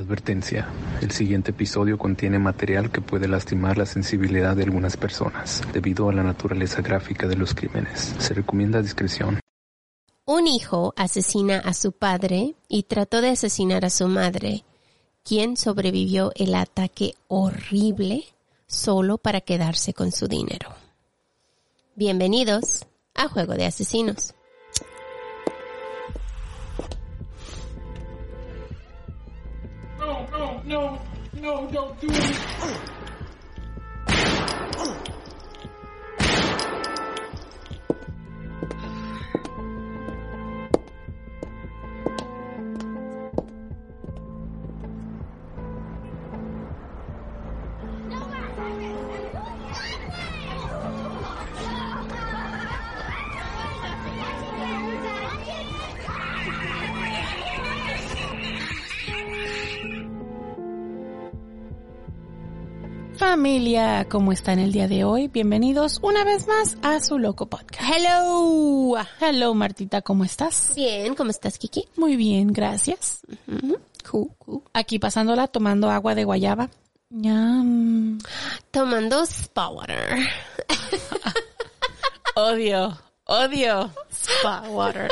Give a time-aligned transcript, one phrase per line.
[0.00, 0.66] Advertencia.
[1.02, 6.14] El siguiente episodio contiene material que puede lastimar la sensibilidad de algunas personas debido a
[6.14, 8.14] la naturaleza gráfica de los crímenes.
[8.18, 9.40] Se recomienda discreción.
[10.24, 14.64] Un hijo asesina a su padre y trató de asesinar a su madre,
[15.22, 18.24] quien sobrevivió el ataque horrible
[18.66, 20.70] solo para quedarse con su dinero.
[21.94, 24.34] Bienvenidos a Juego de Asesinos.
[30.64, 31.00] No,
[31.40, 32.36] no, don't do it.
[63.40, 65.28] Familia, ¿cómo están el día de hoy?
[65.28, 67.82] Bienvenidos una vez más a su loco podcast.
[67.90, 68.96] Hello.
[69.18, 70.74] Hello, Martita, ¿cómo estás?
[70.76, 71.88] Bien, ¿cómo estás, Kiki?
[71.96, 73.22] Muy bien, gracias.
[74.10, 74.62] Cool, cool.
[74.74, 76.68] Aquí pasándola, tomando agua de guayaba.
[78.70, 80.18] Tomando spa water.
[82.36, 85.08] Odio, odio spa water.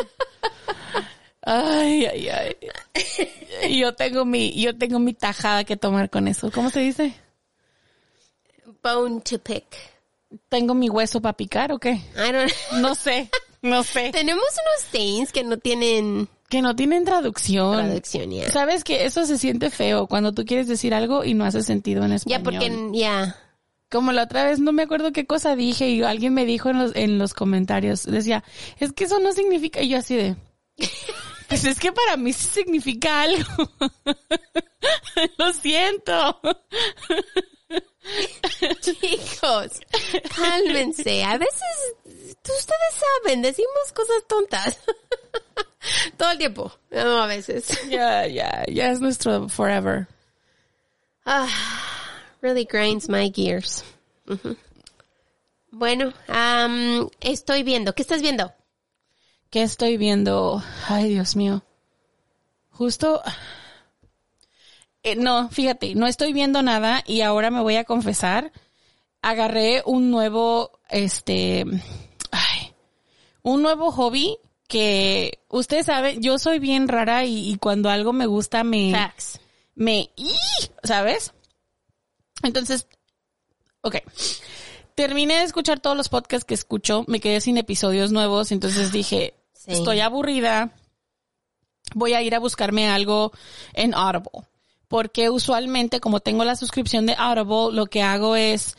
[1.41, 3.79] Ay, ay, ay.
[3.79, 6.51] Yo tengo mi, yo tengo mi tajada que tomar con eso.
[6.51, 7.15] ¿Cómo se dice?
[8.83, 9.65] Bone to pick.
[10.49, 11.93] ¿Tengo mi hueso para picar o qué?
[11.93, 13.31] I don't No sé,
[13.63, 14.11] no sé.
[14.13, 17.77] Tenemos unos things que no tienen Que no tienen traducción.
[17.77, 18.51] traducción ya.
[18.51, 22.05] Sabes que eso se siente feo cuando tú quieres decir algo y no hace sentido
[22.05, 22.43] en Ya, español.
[22.45, 23.37] porque, ya.
[23.91, 26.79] Como la otra vez no me acuerdo qué cosa dije y alguien me dijo en
[26.79, 28.45] los, en los comentarios, decía,
[28.81, 30.37] es que eso no significa, y yo así de,
[31.49, 33.47] pues es que para mí sí significa algo.
[35.39, 36.39] Lo siento.
[38.81, 39.81] Chicos,
[40.35, 41.25] cálmense.
[41.25, 44.79] A veces, ustedes saben, decimos cosas tontas.
[46.17, 46.73] Todo el tiempo.
[46.91, 47.69] No, a veces.
[47.89, 50.07] Ya, ya, ya es nuestro forever.
[51.25, 51.49] Ah,
[52.41, 53.85] really grinds my gears.
[55.71, 56.13] Bueno,
[57.21, 57.95] estoy viendo.
[57.95, 58.53] ¿Qué estás viendo?
[59.51, 60.63] ¿Qué estoy viendo?
[60.89, 61.63] Ay, Dios mío.
[62.71, 63.23] Justo.
[65.09, 68.53] Eh, no, fíjate, no estoy viendo nada y ahora me voy a confesar.
[69.23, 71.65] Agarré un nuevo, este,
[72.31, 72.73] ay,
[73.43, 74.37] un nuevo hobby
[74.69, 79.41] que usted sabe, yo soy bien rara y, y cuando algo me gusta me, Facts.
[79.75, 80.11] me.
[80.85, 81.33] ¿sabes?
[82.43, 82.87] Entonces,
[83.81, 83.97] ok.
[84.95, 89.35] Terminé de escuchar todos los podcasts que escucho, me quedé sin episodios nuevos, entonces dije,
[89.55, 89.73] Sí.
[89.73, 90.73] estoy aburrida,
[91.95, 93.33] voy a ir a buscarme algo
[93.73, 94.47] en Audible.
[94.89, 98.77] Porque usualmente, como tengo la suscripción de Audible, lo que hago es,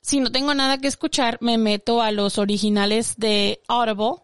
[0.00, 4.22] si no tengo nada que escuchar, me meto a los originales de Audible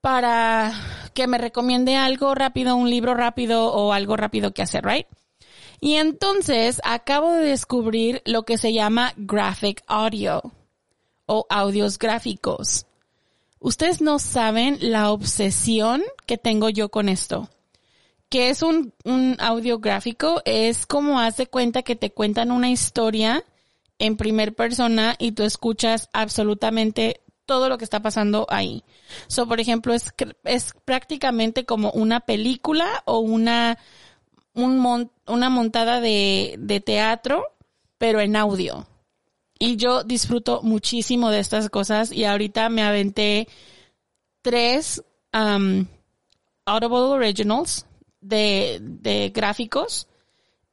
[0.00, 0.72] para
[1.14, 5.06] que me recomiende algo rápido, un libro rápido o algo rápido que hacer, right?
[5.80, 10.42] Y entonces acabo de descubrir lo que se llama graphic audio
[11.26, 12.86] o audios gráficos.
[13.60, 17.48] Ustedes no saben la obsesión que tengo yo con esto.
[18.34, 23.44] Que es un, un audio gráfico, es como hace cuenta que te cuentan una historia
[24.00, 28.82] en primer persona y tú escuchas absolutamente todo lo que está pasando ahí.
[29.28, 30.12] So, por ejemplo, es,
[30.42, 33.78] es prácticamente como una película o una,
[34.52, 37.44] un mon- una montada de, de teatro,
[37.98, 38.88] pero en audio.
[39.60, 43.46] Y yo disfruto muchísimo de estas cosas y ahorita me aventé
[44.42, 45.86] tres um,
[46.64, 47.86] Audible Originals
[48.24, 50.08] de, de gráficos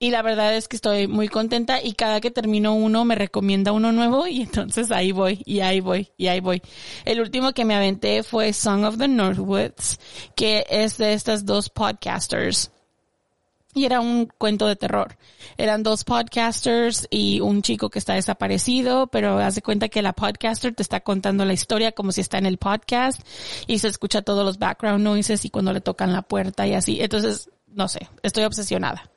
[0.01, 3.71] y la verdad es que estoy muy contenta y cada que termino uno me recomienda
[3.71, 6.63] uno nuevo y entonces ahí voy y ahí voy y ahí voy.
[7.05, 9.99] El último que me aventé fue Song of the Northwoods,
[10.35, 12.71] que es de estas dos podcasters.
[13.73, 15.17] Y era un cuento de terror.
[15.57, 20.75] Eran dos podcasters y un chico que está desaparecido, pero hace cuenta que la podcaster
[20.75, 23.21] te está contando la historia como si está en el podcast
[23.67, 26.99] y se escucha todos los background noises y cuando le tocan la puerta y así.
[27.01, 29.09] Entonces, no sé, estoy obsesionada.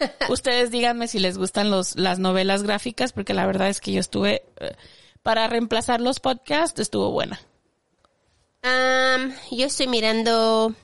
[0.28, 4.00] Ustedes díganme si les gustan los, las novelas gráficas, porque la verdad es que yo
[4.00, 4.74] estuve, eh,
[5.22, 7.40] para reemplazar los podcasts, estuvo buena.
[8.64, 10.74] Um, yo estoy mirando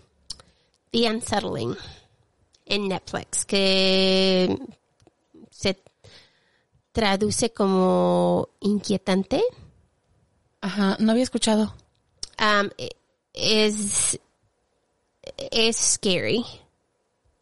[0.93, 1.77] The Unsettling
[2.71, 4.57] en Netflix, que
[5.51, 5.83] se
[6.93, 9.43] traduce como inquietante.
[10.61, 11.75] Ajá, no había escuchado.
[12.39, 12.71] Um,
[13.35, 14.19] es,
[15.51, 16.45] es scary.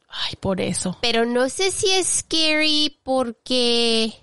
[0.08, 0.96] Ay, por eso.
[1.02, 4.14] Pero no sé si es scary porque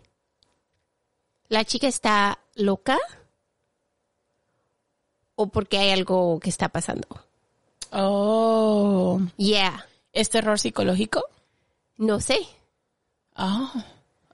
[1.49, 2.97] la chica está loca
[5.35, 7.07] o porque hay algo que está pasando.
[7.91, 9.21] Oh.
[9.37, 11.23] Yeah, ¿Es terror psicológico?
[11.97, 12.39] no sé.
[13.37, 13.71] Oh,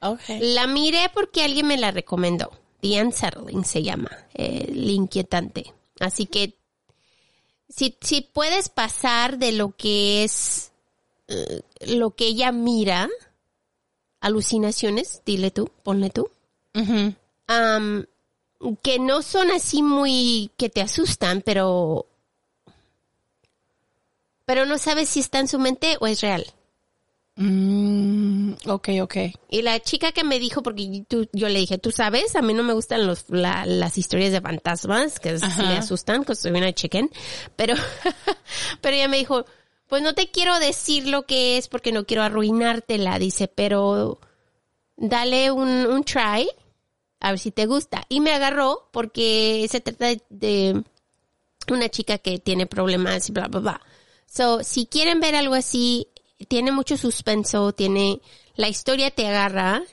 [0.01, 0.53] okay.
[0.53, 2.51] La miré porque alguien me la recomendó.
[2.81, 5.73] The Unsettling se llama, eh, el inquietante.
[5.99, 6.55] Así que
[7.69, 10.71] si, si puedes pasar de lo que es
[11.27, 13.09] eh, lo que ella mira,
[14.19, 16.29] alucinaciones, dile tú, ponle tú,
[18.81, 22.07] que no son así muy que te asustan, pero
[24.45, 26.45] pero no sabes si está en su mente o es real.
[27.37, 29.15] Mm, ok, ok.
[29.49, 32.53] Y la chica que me dijo, porque tú- yo le dije, tú sabes, a mí
[32.53, 35.63] no me gustan los, la- las historias de fantasmas, que Ajá.
[35.63, 37.09] me asustan, que soy una chicken,
[37.55, 37.73] pero,
[38.81, 39.45] pero ella me dijo,
[39.87, 44.19] pues no te quiero decir lo que es porque no quiero arruinártela, dice, pero
[44.97, 46.49] dale un, un try,
[47.21, 48.05] a ver si te gusta.
[48.09, 50.83] Y me agarró porque se trata de- de
[51.69, 53.81] una chica que tiene problemas y bla, bla, bla.
[54.33, 56.07] So, si quieren ver algo así,
[56.47, 58.21] tiene mucho suspenso, tiene,
[58.55, 59.83] la historia te agarra,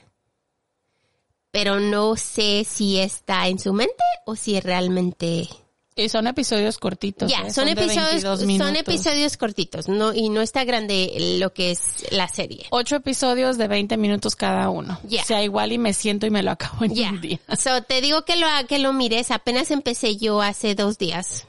[1.51, 5.49] pero no sé si está en su mente o si realmente...
[5.93, 7.29] Y son episodios cortitos.
[7.29, 7.51] Ya, ¿eh?
[7.51, 12.09] son, de episodios, 22 son episodios cortitos, no, y no está grande lo que es
[12.11, 12.67] la serie.
[12.69, 14.97] Ocho episodios de 20 minutos cada uno.
[15.03, 15.23] Ya.
[15.23, 17.09] O sea, igual y me siento y me lo acabo en Ya.
[17.09, 17.41] un día.
[17.57, 21.45] So, te digo que lo, que lo mires, apenas empecé yo hace dos días.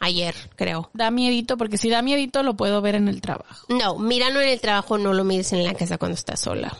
[0.00, 0.90] Ayer, creo.
[0.94, 3.66] Da miedito, porque si da miedito lo puedo ver en el trabajo.
[3.68, 6.74] No, míralo en el trabajo, no lo mires en la casa cuando estás sola.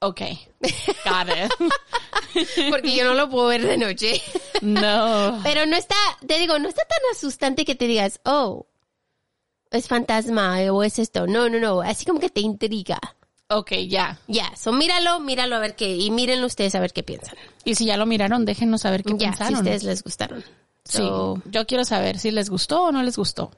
[0.00, 0.20] Ok.
[0.60, 1.70] Got it.
[2.70, 4.20] Porque yo no lo puedo ver de noche.
[4.60, 5.40] no.
[5.42, 5.96] Pero no está,
[6.26, 8.66] te digo, no está tan asustante que te digas, oh,
[9.70, 11.26] es fantasma o es esto.
[11.26, 11.80] No, no, no.
[11.80, 12.98] Así como que te intriga.
[13.48, 14.18] Ok, ya.
[14.28, 17.34] Ya, so míralo, míralo a ver qué, y mírenlo ustedes a ver qué piensan.
[17.64, 19.54] Y si ya lo miraron, déjenos saber qué pensaron.
[19.54, 20.44] si ustedes les gustaron.
[20.90, 21.50] Sí.
[21.50, 23.50] Yo quiero saber si les gustó o no les gustó.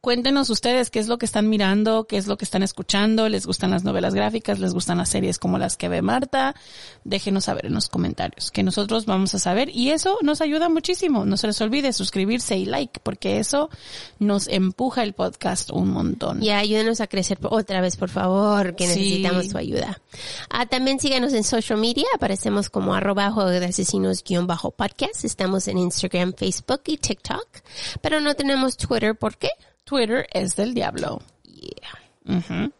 [0.00, 3.46] Cuéntenos ustedes qué es lo que están mirando, qué es lo que están escuchando, les
[3.46, 6.54] gustan las novelas gráficas, les gustan las series como las que ve Marta.
[7.04, 11.24] Déjenos saber en los comentarios, que nosotros vamos a saber y eso nos ayuda muchísimo.
[11.24, 13.70] No se les olvide suscribirse y like, porque eso
[14.18, 16.40] nos empuja el podcast un montón.
[16.40, 18.98] Ya, ayúdenos a crecer otra vez, por favor, que Sí.
[19.00, 20.00] necesitamos tu ayuda.
[20.50, 25.24] Ah, también síganos en social media, aparecemos como arroba juego de asesinos guion bajo podcast.
[25.24, 27.46] Estamos en Instagram, Facebook y TikTok,
[28.00, 29.50] pero no tenemos Twitter, ¿por qué?
[29.88, 31.22] Twitter es del diablo.
[31.44, 32.70] Yeah.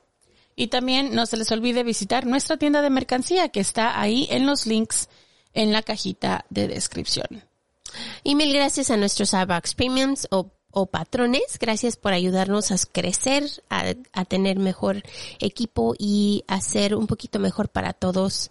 [0.55, 4.45] Y también no se les olvide visitar nuestra tienda de mercancía que está ahí en
[4.45, 5.09] los links
[5.55, 7.45] en la cajita de descripción.
[8.23, 10.51] Y mil gracias a nuestros iBox Premiums o,
[10.93, 11.59] patrones.
[11.59, 15.03] Gracias por ayudarnos a crecer, a, a tener mejor
[15.41, 18.51] equipo y a ser un poquito mejor para todos.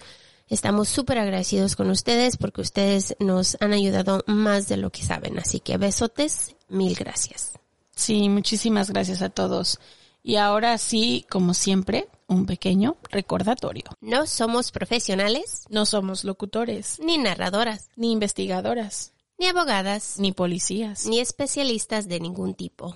[0.49, 5.39] Estamos súper agradecidos con ustedes porque ustedes nos han ayudado más de lo que saben.
[5.39, 7.53] Así que besotes, mil gracias.
[7.97, 9.79] Sí, muchísimas gracias a todos.
[10.21, 13.85] Y ahora sí, como siempre, un pequeño recordatorio.
[14.01, 21.07] No somos profesionales, No somos locutores, ni narradoras, ni investigadoras, ni abogadas, ni policías.
[21.07, 22.95] ni especialistas de ningún tipo.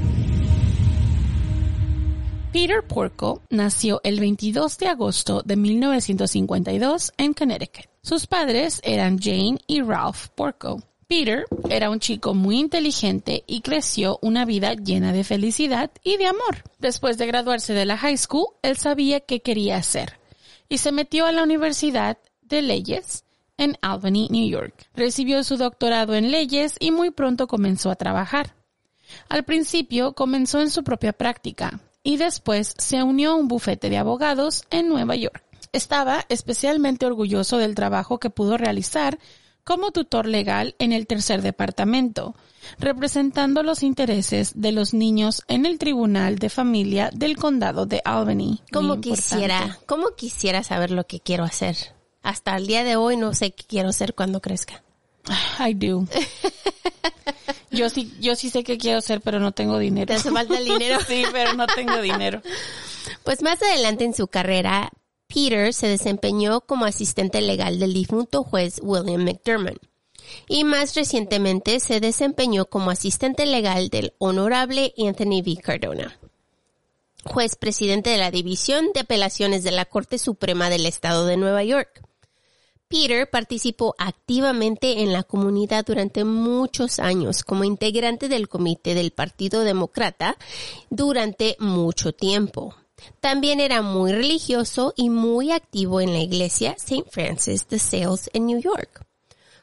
[2.51, 7.85] Peter Porco nació el 22 de agosto de 1952 en Connecticut.
[8.01, 10.83] Sus padres eran Jane y Ralph Porco.
[11.07, 16.25] Peter era un chico muy inteligente y creció una vida llena de felicidad y de
[16.25, 16.65] amor.
[16.77, 20.19] Después de graduarse de la high school, él sabía qué quería hacer
[20.67, 23.23] y se metió a la Universidad de Leyes
[23.55, 24.89] en Albany, New York.
[24.93, 28.55] Recibió su doctorado en leyes y muy pronto comenzó a trabajar.
[29.29, 33.97] Al principio comenzó en su propia práctica y después se unió a un bufete de
[33.97, 35.43] abogados en Nueva York.
[35.73, 39.19] Estaba especialmente orgulloso del trabajo que pudo realizar
[39.63, 42.35] como tutor legal en el tercer departamento,
[42.79, 48.59] representando los intereses de los niños en el Tribunal de Familia del Condado de Albany.
[48.71, 51.77] Como quisiera, como quisiera saber lo que quiero hacer.
[52.23, 54.83] Hasta el día de hoy no sé qué quiero hacer cuando crezca.
[55.59, 56.05] I do.
[57.71, 60.07] Yo sí, yo sí sé qué quiero hacer, pero no tengo dinero.
[60.07, 60.99] ¿Te hace falta el dinero?
[61.07, 62.41] sí, pero no tengo dinero.
[63.23, 64.91] Pues más adelante en su carrera,
[65.27, 69.77] Peter se desempeñó como asistente legal del difunto juez William McDermott.
[70.47, 75.57] Y más recientemente se desempeñó como asistente legal del honorable Anthony V.
[75.61, 76.17] Cardona,
[77.23, 81.63] juez presidente de la División de Apelaciones de la Corte Suprema del Estado de Nueva
[81.63, 82.01] York.
[82.91, 89.61] Peter participó activamente en la comunidad durante muchos años como integrante del comité del Partido
[89.61, 90.37] Demócrata
[90.89, 92.75] durante mucho tiempo.
[93.21, 97.05] También era muy religioso y muy activo en la iglesia St.
[97.09, 99.05] Francis de Sales en New York.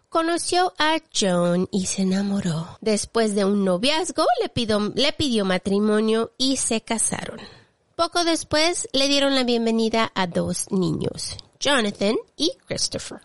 [0.08, 2.78] Conoció a John y se enamoró.
[2.80, 7.38] Después de un noviazgo le pidió, le pidió matrimonio y se casaron.
[7.94, 13.20] Poco después le dieron la bienvenida a dos niños, Jonathan y Christopher.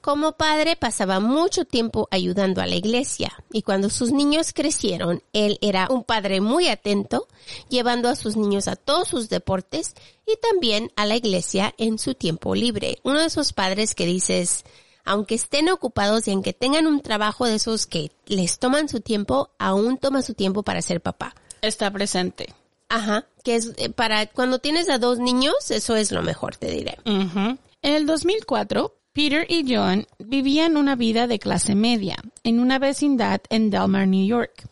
[0.00, 5.58] Como padre pasaba mucho tiempo ayudando a la iglesia y cuando sus niños crecieron, él
[5.60, 7.26] era un padre muy atento,
[7.68, 9.94] llevando a sus niños a todos sus deportes
[10.26, 12.98] y también a la iglesia en su tiempo libre.
[13.02, 14.64] Uno de esos padres que dices,
[15.04, 19.50] aunque estén ocupados y aunque tengan un trabajo de esos que les toman su tiempo,
[19.58, 21.34] aún toma su tiempo para ser papá.
[21.60, 22.54] Está presente.
[22.94, 26.70] Ajá, que es eh, para cuando tienes a dos niños, eso es lo mejor, te
[26.70, 26.98] diré.
[27.06, 33.40] En el 2004, Peter y John vivían una vida de clase media en una vecindad
[33.48, 34.68] en Delmar, New York.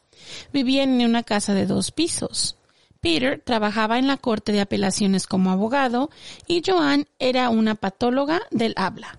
[0.52, 2.58] Vivían en una casa de dos pisos.
[3.00, 6.10] Peter trabajaba en la Corte de Apelaciones como abogado
[6.46, 9.18] y Joan era una patóloga del habla.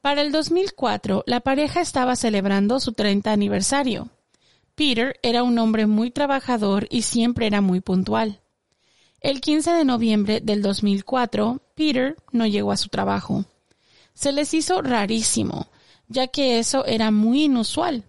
[0.00, 4.08] Para el 2004, la pareja estaba celebrando su 30 aniversario.
[4.76, 8.42] Peter era un hombre muy trabajador y siempre era muy puntual.
[9.22, 13.46] El 15 de noviembre del 2004, Peter no llegó a su trabajo.
[14.12, 15.68] Se les hizo rarísimo,
[16.08, 18.04] ya que eso era muy inusual.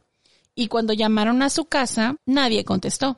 [0.55, 3.17] Y cuando llamaron a su casa, nadie contestó.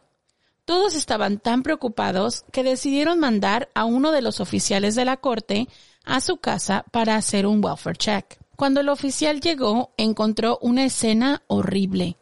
[0.66, 5.68] Todos estaban tan preocupados que decidieron mandar a uno de los oficiales de la corte
[6.06, 8.38] a su casa para hacer un welfare check.
[8.56, 12.19] Cuando el oficial llegó, encontró una escena horrible.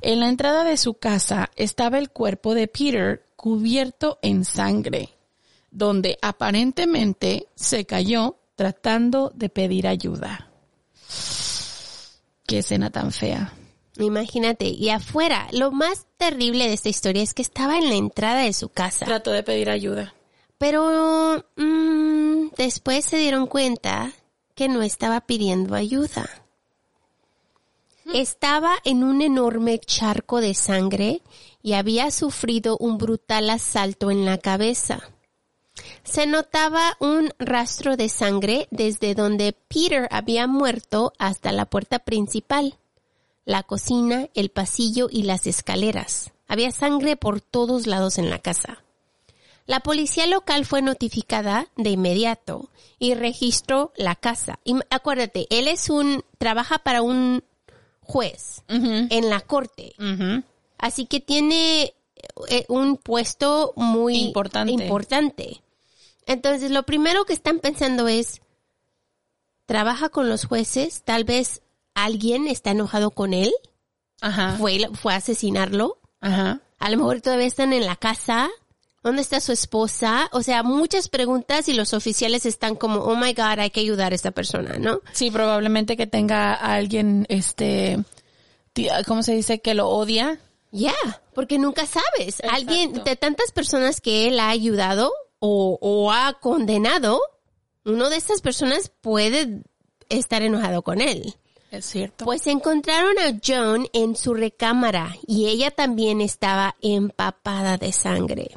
[0.00, 5.10] En la entrada de su casa estaba el cuerpo de Peter cubierto en sangre,
[5.70, 10.50] donde aparentemente se cayó tratando de pedir ayuda.
[12.46, 13.52] Qué escena tan fea.
[13.98, 18.42] Imagínate, y afuera, lo más terrible de esta historia es que estaba en la entrada
[18.42, 19.04] de su casa.
[19.06, 20.14] Trató de pedir ayuda.
[20.56, 24.12] Pero mm, después se dieron cuenta
[24.54, 26.28] que no estaba pidiendo ayuda.
[28.14, 31.20] Estaba en un enorme charco de sangre
[31.62, 35.10] y había sufrido un brutal asalto en la cabeza.
[36.04, 42.78] Se notaba un rastro de sangre desde donde Peter había muerto hasta la puerta principal,
[43.44, 46.32] la cocina, el pasillo y las escaleras.
[46.46, 48.82] Había sangre por todos lados en la casa.
[49.66, 54.58] La policía local fue notificada de inmediato y registró la casa.
[54.64, 57.44] Y acuérdate, él es un, trabaja para un
[58.08, 59.94] juez en la corte.
[60.78, 61.94] Así que tiene
[62.48, 64.72] eh, un puesto muy Importante.
[64.72, 65.62] importante.
[66.26, 68.40] Entonces, lo primero que están pensando es,
[69.66, 71.62] trabaja con los jueces, tal vez
[71.94, 73.52] alguien está enojado con él,
[74.20, 74.56] Ajá.
[74.58, 76.60] fue, fue a asesinarlo, Ajá.
[76.78, 78.48] a lo mejor todavía están en la casa,
[79.02, 80.28] ¿dónde está su esposa?
[80.32, 84.12] O sea, muchas preguntas y los oficiales están como, oh my god, hay que ayudar
[84.12, 85.00] a esta persona, ¿no?
[85.12, 87.98] Sí, probablemente que tenga a alguien, este,
[89.06, 89.60] ¿cómo se dice?
[89.60, 90.38] Que lo odia.
[90.70, 90.94] Ya,
[91.34, 92.40] porque nunca sabes.
[92.40, 92.54] Exacto.
[92.54, 97.20] Alguien de tantas personas que él ha ayudado o, o ha condenado,
[97.84, 99.62] uno de estas personas puede
[100.08, 101.34] estar enojado con él.
[101.70, 102.24] Es cierto.
[102.24, 108.52] Pues encontraron a Joan en su recámara y ella también estaba empapada de sangre.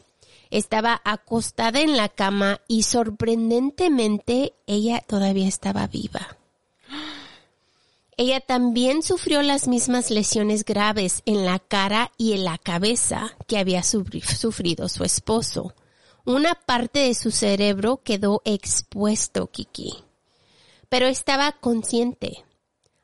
[0.52, 6.38] Estaba acostada en la cama y sorprendentemente ella todavía estaba viva.
[8.18, 13.58] Ella también sufrió las mismas lesiones graves en la cara y en la cabeza que
[13.58, 15.74] había sufri- sufrido su esposo.
[16.26, 19.96] Una parte de su cerebro quedó expuesto, Kiki,
[20.90, 22.44] pero estaba consciente.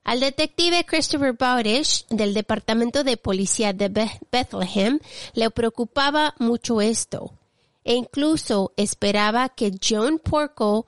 [0.03, 4.99] Al detective Christopher Bowdish del Departamento de Policía de Be- Bethlehem
[5.33, 7.33] le preocupaba mucho esto
[7.87, 10.87] e incluso esperaba que John Porco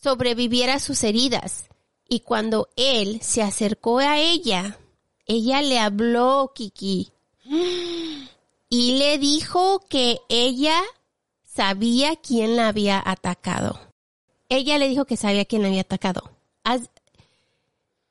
[0.00, 1.64] sobreviviera a sus heridas.
[2.08, 4.78] Y cuando él se acercó a ella,
[5.26, 7.10] ella le habló, Kiki,
[8.68, 10.80] y le dijo que ella
[11.42, 13.80] sabía quién la había atacado.
[14.48, 16.30] Ella le dijo que sabía quién la había atacado.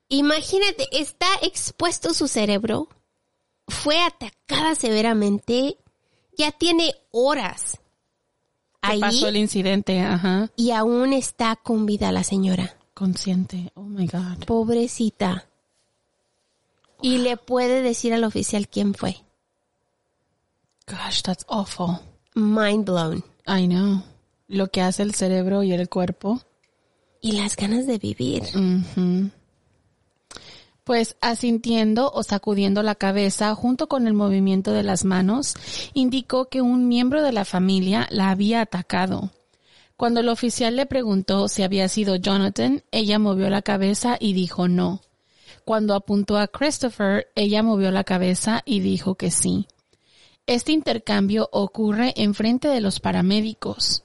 [0.10, 2.90] Imagínate, está expuesto su cerebro,
[3.70, 5.78] fue atacada severamente,
[6.42, 7.80] ya tiene horas
[8.82, 10.00] ¿Qué ahí pasó el incidente?
[10.02, 10.50] Ajá.
[10.56, 12.76] y aún está con vida la señora.
[12.96, 13.72] Consciente.
[13.76, 14.46] Oh my God.
[14.46, 15.48] Pobrecita.
[17.02, 19.18] Y le puede decir al oficial quién fue.
[20.88, 22.00] Gosh, that's awful.
[22.36, 23.24] Mind blown.
[23.48, 24.04] I know.
[24.48, 26.42] Lo que hace el cerebro y el cuerpo.
[27.22, 28.44] Y las ganas de vivir.
[28.56, 29.30] Ujú.
[30.84, 35.56] Pues asintiendo o sacudiendo la cabeza junto con el movimiento de las manos,
[35.94, 39.32] indicó que un miembro de la familia la había atacado.
[39.96, 44.68] Cuando el oficial le preguntó si había sido Jonathan, ella movió la cabeza y dijo
[44.68, 45.02] no.
[45.66, 49.68] Cuando apuntó a Christopher, ella movió la cabeza y dijo que sí.
[50.48, 54.04] Este intercambio ocurre en frente de los paramédicos.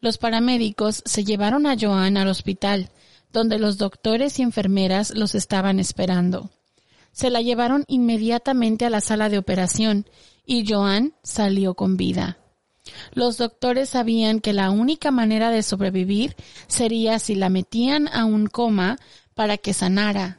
[0.00, 2.88] Los paramédicos se llevaron a Joan al hospital,
[3.34, 6.50] donde los doctores y enfermeras los estaban esperando.
[7.10, 10.06] Se la llevaron inmediatamente a la sala de operación
[10.46, 12.38] y Joan salió con vida.
[13.12, 16.36] Los doctores sabían que la única manera de sobrevivir
[16.68, 18.98] sería si la metían a un coma
[19.34, 20.38] para que sanara.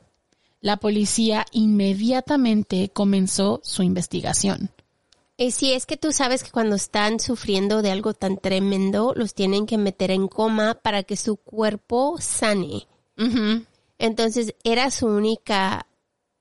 [0.62, 4.72] La policía inmediatamente comenzó su investigación.
[5.38, 9.33] Y si es que tú sabes que cuando están sufriendo de algo tan tremendo, los
[9.33, 12.88] tienen que meter en coma para que su cuerpo sane.
[13.98, 15.88] Entonces era su única,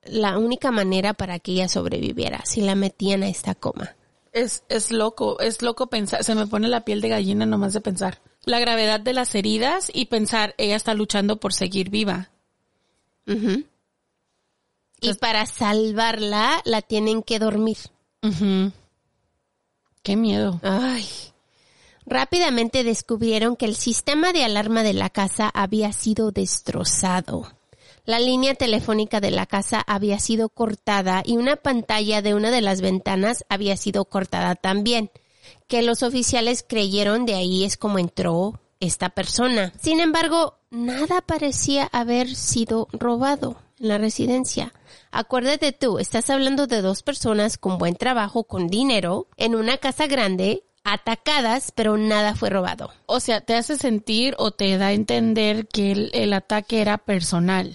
[0.02, 3.96] la única manera para que ella sobreviviera, si la metían a esta coma.
[4.32, 7.80] Es, es loco, es loco pensar, se me pone la piel de gallina nomás de
[7.80, 8.20] pensar.
[8.44, 12.30] La gravedad de las heridas y pensar, ella está luchando por seguir viva.
[15.00, 17.78] Y para salvarla, la tienen que dormir.
[20.04, 20.60] Qué miedo.
[20.62, 21.08] Ay.
[22.04, 27.50] Rápidamente descubrieron que el sistema de alarma de la casa había sido destrozado.
[28.04, 32.60] La línea telefónica de la casa había sido cortada y una pantalla de una de
[32.60, 35.10] las ventanas había sido cortada también,
[35.68, 39.72] que los oficiales creyeron de ahí es como entró esta persona.
[39.80, 44.72] Sin embargo, nada parecía haber sido robado en la residencia.
[45.12, 50.06] Acuérdate tú, estás hablando de dos personas con buen trabajo, con dinero, en una casa
[50.08, 52.90] grande, atacadas, pero nada fue robado.
[53.06, 56.98] O sea, te hace sentir o te da a entender que el, el ataque era
[56.98, 57.74] personal.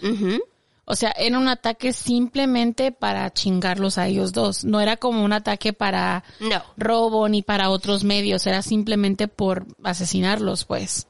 [0.86, 4.63] O sea, era un ataque simplemente para chingarlos a ellos dos.
[4.65, 6.63] No era como un ataque para No.
[6.78, 8.48] robo ni para otros medios.
[8.48, 11.06] Era simplemente por asesinarlos, pues.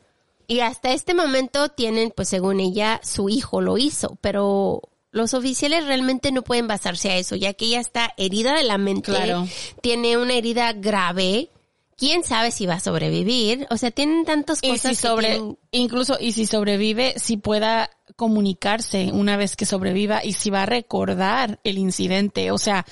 [0.49, 4.81] Y hasta este momento tienen, pues según ella, su hijo lo hizo, pero
[5.11, 8.77] los oficiales realmente no pueden basarse a eso, ya que ella está herida de la
[8.79, 9.47] mente, Claro.
[9.81, 11.49] tiene una herida grave,
[11.97, 15.27] quién sabe si va a sobrevivir, o sea, tienen tantas Y cosas si que sobre,
[15.35, 20.63] tienen- incluso, y si sobrevive, si pueda comunicarse una vez que sobreviva y si va
[20.63, 22.49] a recordar el incidente.
[22.51, 22.85] O sea,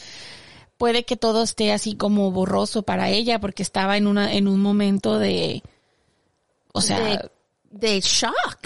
[0.78, 4.60] puede que todo esté así como borroso para ella porque estaba en una, en un
[4.62, 5.64] momento de,
[6.74, 7.32] o sea, de,
[7.72, 8.60] de shock.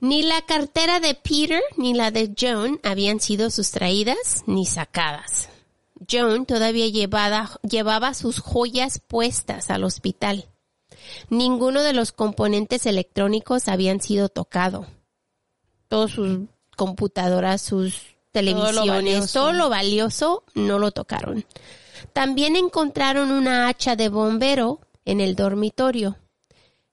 [0.00, 5.48] Ni la cartera de Peter ni la de Joan habían sido sustraídas ni sacadas.
[6.10, 10.46] Joan todavía llevada- llevaba sus joyas puestas al hospital.
[11.30, 14.86] Ninguno de los componentes electrónicos habían sido tocado.
[15.88, 16.40] Todas sus
[16.76, 21.44] computadoras, sus televisiones, todo lo valioso no lo tocaron.
[22.12, 26.16] También encontraron una hacha de bombero en el dormitorio.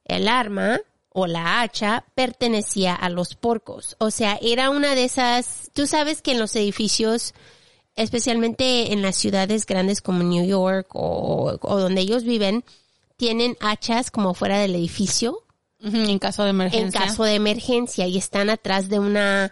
[0.06, 0.80] El arma
[1.13, 3.95] o la hacha pertenecía a los porcos.
[4.00, 7.34] O sea, era una de esas, tú sabes que en los edificios,
[7.95, 12.63] especialmente en las ciudades grandes como New York o, o donde ellos viven,
[13.17, 15.43] tienen hachas como fuera del edificio
[15.84, 17.02] en caso de en emergencia.
[17.02, 19.52] caso de emergencia y están atrás de una,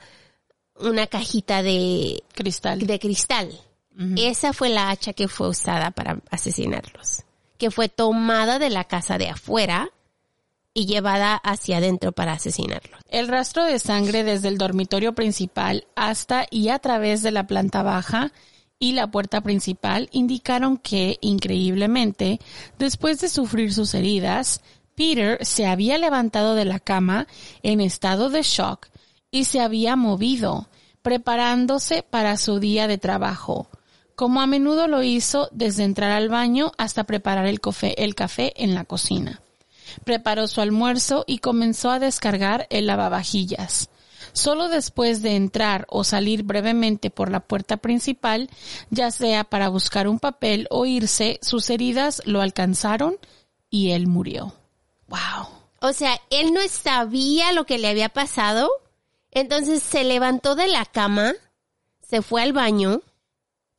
[0.75, 2.85] una cajita de, cristal.
[2.85, 3.59] de cristal.
[4.15, 7.23] Esa fue la hacha que fue usada para asesinarlos.
[7.57, 9.91] que fue tomada de la casa de afuera
[10.73, 12.97] y llevada hacia adentro para asesinarlo.
[13.09, 17.83] El rastro de sangre desde el dormitorio principal hasta y a través de la planta
[17.83, 18.31] baja
[18.79, 22.39] y la puerta principal indicaron que, increíblemente,
[22.77, 24.61] después de sufrir sus heridas,
[24.95, 27.27] Peter se había levantado de la cama
[27.61, 28.87] en estado de shock
[29.31, 30.69] y se había movido,
[31.01, 33.69] preparándose para su día de trabajo,
[34.15, 38.53] como a menudo lo hizo desde entrar al baño hasta preparar el café, el café
[38.55, 39.41] en la cocina.
[40.03, 43.89] Preparó su almuerzo y comenzó a descargar el lavavajillas.
[44.33, 48.49] Solo después de entrar o salir brevemente por la puerta principal,
[48.89, 53.17] ya sea para buscar un papel o irse, sus heridas lo alcanzaron
[53.69, 54.53] y él murió.
[55.07, 55.47] Wow.
[55.81, 58.69] O sea, él no sabía lo que le había pasado,
[59.31, 61.33] entonces se levantó de la cama,
[62.01, 63.01] se fue al baño,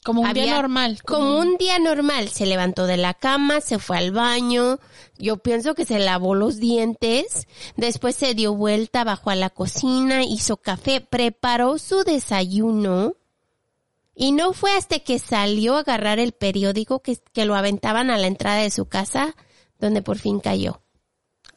[0.02, 1.02] Como un día normal.
[1.04, 4.78] Como un día normal, se levantó de la cama, se fue al baño,
[5.18, 10.24] yo pienso que se lavó los dientes, después se dio vuelta, bajó a la cocina,
[10.24, 13.14] hizo café, preparó su desayuno
[14.14, 18.18] y no fue hasta que salió a agarrar el periódico que, que lo aventaban a
[18.18, 19.34] la entrada de su casa
[19.78, 20.82] donde por fin cayó.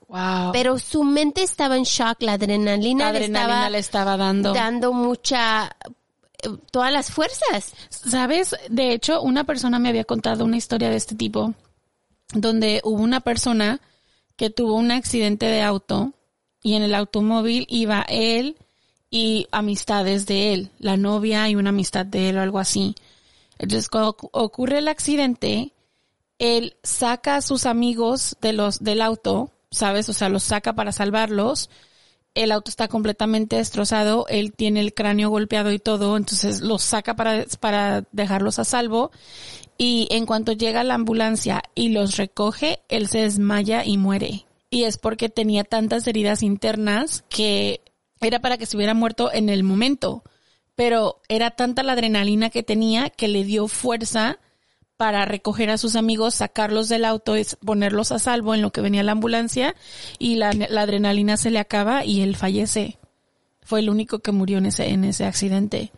[0.07, 0.51] Wow.
[0.51, 4.53] Pero su mente estaba en shock, la adrenalina, la le adrenalina estaba le estaba dando.
[4.53, 5.75] dando mucha,
[6.71, 7.73] todas las fuerzas.
[7.89, 8.55] ¿Sabes?
[8.69, 11.53] De hecho, una persona me había contado una historia de este tipo,
[12.33, 13.79] donde hubo una persona
[14.35, 16.13] que tuvo un accidente de auto
[16.61, 18.57] y en el automóvil iba él
[19.09, 22.95] y amistades de él, la novia y una amistad de él o algo así.
[23.59, 25.73] Entonces, cuando ocu- ocurre el accidente,
[26.39, 30.09] él saca a sus amigos de los del auto, ¿sabes?
[30.09, 31.69] O sea, los saca para salvarlos.
[32.35, 37.15] El auto está completamente destrozado, él tiene el cráneo golpeado y todo, entonces los saca
[37.15, 39.11] para, para dejarlos a salvo.
[39.77, 44.45] Y en cuanto llega la ambulancia y los recoge, él se desmaya y muere.
[44.69, 47.81] Y es porque tenía tantas heridas internas que
[48.19, 50.23] era para que se hubiera muerto en el momento.
[50.75, 54.39] Pero era tanta la adrenalina que tenía que le dio fuerza
[54.97, 58.81] para recoger a sus amigos, sacarlos del auto, es ponerlos a salvo en lo que
[58.81, 59.75] venía la ambulancia
[60.19, 62.97] y la, la adrenalina se le acaba y él fallece.
[63.61, 65.91] Fue el único que murió en ese, en ese accidente.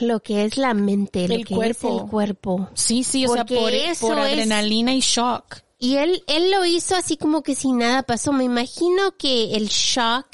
[0.00, 1.96] Lo que es la mente, lo El que cuerpo.
[1.96, 2.68] es el cuerpo.
[2.74, 5.58] Sí, sí, o Porque sea, por, eso por es- adrenalina y shock.
[5.78, 8.32] Y él, él lo hizo así como que si nada pasó.
[8.32, 10.26] Me imagino que el shock,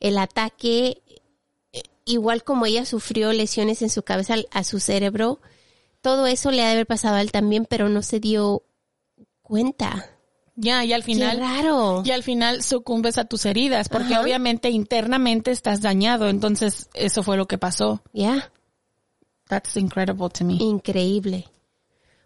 [0.00, 1.02] el ataque,
[1.72, 5.40] eh, igual como ella sufrió lesiones en su cabeza, a su cerebro,
[6.08, 8.62] todo eso le ha de haber pasado a él también, pero no se dio
[9.42, 10.06] cuenta.
[10.56, 12.02] Ya, y al final, Qué raro.
[12.04, 14.22] y al final sucumbes a tus heridas, porque Ajá.
[14.22, 18.00] obviamente internamente estás dañado, entonces eso fue lo que pasó.
[18.14, 18.50] Ya,
[19.48, 20.54] That's incredible to me.
[20.54, 21.46] increíble.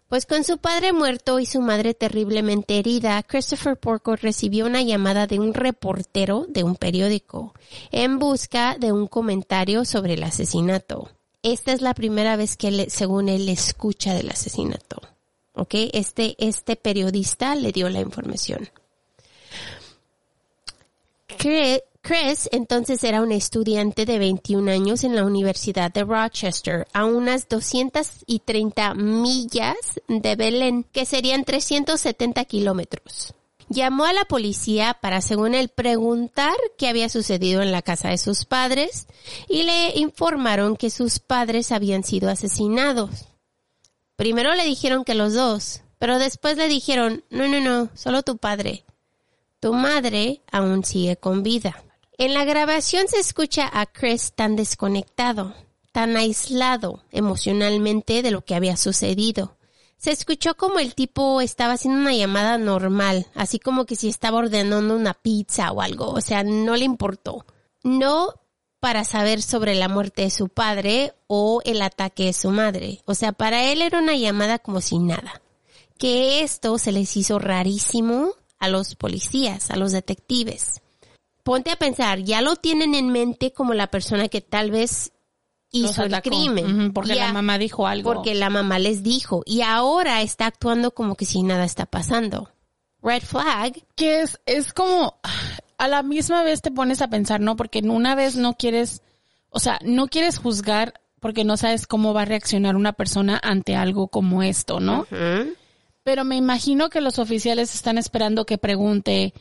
[0.07, 5.27] Pues con su padre muerto y su madre terriblemente herida, Christopher Porco recibió una llamada
[5.27, 7.53] de un reportero de un periódico
[7.91, 11.09] en busca de un comentario sobre el asesinato.
[11.43, 15.01] Esta es la primera vez que, él, según él, escucha del asesinato.
[15.53, 15.75] ¿Ok?
[15.93, 18.69] Este, este periodista le dio la información.
[21.37, 27.47] Chris entonces era un estudiante de 21 años en la Universidad de Rochester, a unas
[27.49, 29.75] 230 millas
[30.07, 33.33] de Belén, que serían 370 kilómetros.
[33.69, 38.17] Llamó a la policía para, según él, preguntar qué había sucedido en la casa de
[38.17, 39.07] sus padres
[39.47, 43.27] y le informaron que sus padres habían sido asesinados.
[44.15, 48.37] Primero le dijeron que los dos, pero después le dijeron, no, no, no, solo tu
[48.37, 48.83] padre.
[49.59, 51.83] Tu madre aún sigue con vida.
[52.17, 55.55] En la grabación se escucha a Chris tan desconectado,
[55.91, 59.55] tan aislado emocionalmente de lo que había sucedido.
[60.03, 64.39] Se escuchó como el tipo estaba haciendo una llamada normal, así como que si estaba
[64.39, 67.45] ordenando una pizza o algo, o sea, no le importó.
[67.83, 68.33] No
[68.81, 72.99] para saber sobre la muerte de su padre o el ataque de su madre.
[73.05, 75.41] O sea, para él era una llamada como si nada.
[75.97, 80.81] Que esto se les hizo rarísimo a los policías, a los detectives.
[81.43, 85.13] Ponte a pensar, ya lo tienen en mente como la persona que tal vez
[85.73, 86.93] hizo el crimen.
[86.93, 88.13] Porque la mamá dijo algo.
[88.13, 89.43] Porque la mamá les dijo.
[89.45, 92.49] Y ahora está actuando como que si nada está pasando.
[93.01, 93.83] Red flag.
[93.95, 95.19] que es, es como,
[95.77, 97.57] a la misma vez te pones a pensar, ¿no?
[97.57, 99.01] Porque en una vez no quieres,
[99.49, 103.75] o sea, no quieres juzgar porque no sabes cómo va a reaccionar una persona ante
[103.75, 105.05] algo como esto, ¿no?
[106.03, 109.33] Pero me imagino que los oficiales están esperando que pregunte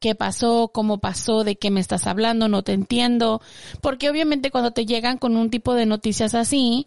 [0.00, 3.40] qué pasó, cómo pasó, de qué me estás hablando, no te entiendo.
[3.80, 6.86] Porque obviamente cuando te llegan con un tipo de noticias así,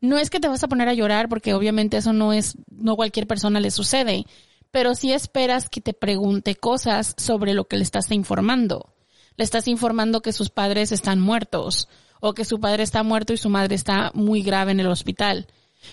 [0.00, 2.96] no es que te vas a poner a llorar porque obviamente eso no es, no
[2.96, 4.24] cualquier persona le sucede.
[4.70, 8.94] pero sí esperas que te pregunte cosas sobre lo que le estás informando.
[9.36, 11.88] Le estás informando que sus padres están muertos
[12.20, 15.46] o que su padre está muerto y su madre está muy grave en el hospital.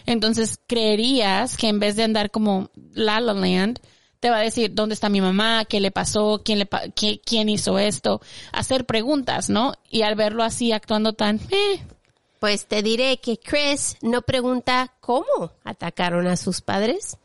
[0.05, 3.79] Entonces creerías que en vez de andar como La La Land,
[4.25, 7.77] te va a decir dónde está mi mamá, qué le pasó, quién le quién hizo
[7.77, 9.73] esto, hacer preguntas, ¿no?
[9.87, 11.85] Y al verlo así actuando tan, eh,
[12.39, 17.19] Pues te diré que Chris no pregunta cómo atacaron a sus padres,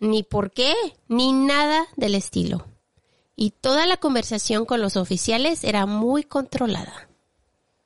[0.00, 0.74] ni por qué,
[1.06, 2.66] ni nada del estilo.
[3.36, 7.08] Y toda la conversación con los oficiales era muy controlada.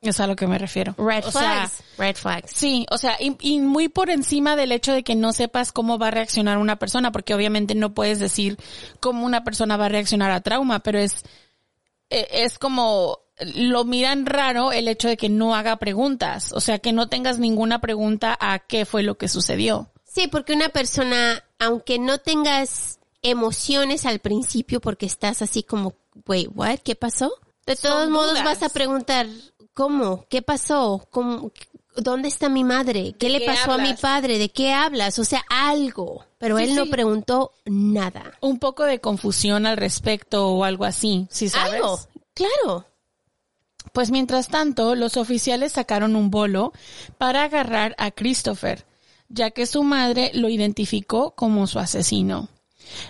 [0.01, 0.95] Es a lo que me refiero.
[0.97, 2.51] Red O sea, flags, red flags.
[2.55, 5.99] Sí, o sea, y, y muy por encima del hecho de que no sepas cómo
[5.99, 8.59] va a reaccionar una persona, porque obviamente no puedes decir
[9.01, 11.25] cómo una persona va a reaccionar a trauma, pero es,
[12.11, 13.19] eh, es como,
[13.55, 17.39] lo miran raro el hecho de que no haga preguntas, o sea, que no tengas
[17.39, 19.91] ninguna pregunta a qué fue lo que sucedió.
[20.05, 25.95] Sí, porque una persona, aunque no tengas emociones al principio porque estás así como,
[26.27, 26.79] wait, what?
[26.85, 27.33] ¿Qué pasó?
[27.67, 28.45] De Son todos modos dudas.
[28.45, 29.27] vas a preguntar,
[29.79, 30.27] ¿cómo?
[30.29, 31.07] ¿Qué pasó?
[31.09, 31.53] ¿Cómo?
[31.97, 33.14] ¿Dónde está mi madre?
[33.17, 34.37] ¿Qué le qué pasó a mi padre?
[34.37, 35.21] ¿De qué hablas?
[35.21, 36.25] O sea, algo.
[36.38, 36.91] Pero Sí, él no sí.
[36.91, 38.33] preguntó nada.
[38.41, 41.75] Un poco de confusión al respecto o algo así, si sabes.
[41.75, 42.01] Algo.
[42.35, 42.87] Claro.
[43.93, 46.73] Pues mientras tanto, los oficiales sacaron un bolo
[47.17, 48.85] para agarrar a Christopher,
[49.29, 52.49] ya que su madre lo identificó como su asesino.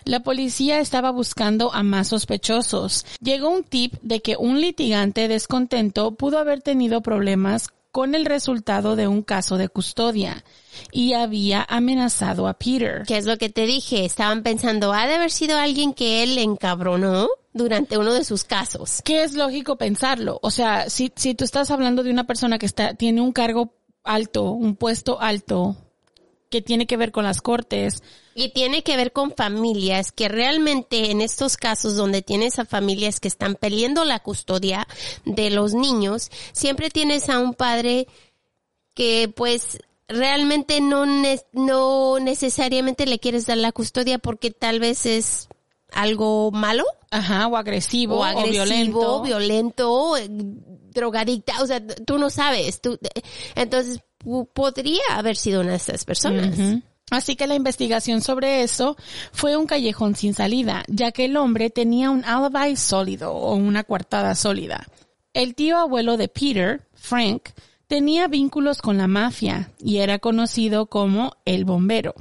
[0.04, 3.06] La policía estaba buscando a más sospechosos.
[3.20, 8.96] Llegó un tip de que un litigante descontento pudo haber tenido problemas con el resultado
[8.96, 10.44] de un caso de custodia
[10.92, 13.02] y había amenazado a Peter.
[13.06, 14.04] ¿Qué es lo que te dije?
[14.04, 19.02] Estaban pensando, ha de haber sido alguien que él encabronó durante uno de sus casos.
[19.04, 20.38] que es lógico pensarlo.
[20.42, 23.74] O sea, si, si tú estás hablando de una persona que está, tiene un cargo
[24.04, 25.76] alto, un puesto alto,
[26.50, 28.02] que tiene que ver con las cortes,
[28.34, 33.20] Y tiene que ver con familias que realmente en estos casos donde tienes a familias
[33.20, 34.86] que están peleando la custodia
[35.24, 38.06] de los niños, siempre tienes a un padre
[38.94, 45.04] que pues realmente no, ne- no necesariamente le quieres dar la custodia porque tal vez
[45.04, 45.48] es
[45.92, 49.22] algo malo ajá, o agresivo, o o, agresivo, violento.
[49.22, 50.28] violento, eh,
[50.98, 52.98] drogadicta, o sea, tú no sabes, tú,
[53.54, 54.00] entonces
[54.52, 56.58] podría haber sido una de estas personas.
[57.10, 58.96] Así que la investigación sobre eso
[59.32, 63.84] fue un callejón sin salida, ya que el hombre tenía un alibi sólido o una
[63.84, 64.86] coartada sólida.
[65.32, 67.50] El tío abuelo de Peter, Frank,
[67.86, 72.14] tenía vínculos con la mafia y era conocido como el bombero.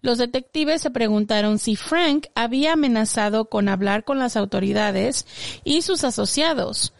[0.00, 5.26] Los detectives se preguntaron si Frank había amenazado con hablar con las autoridades
[5.64, 6.93] y sus asociados.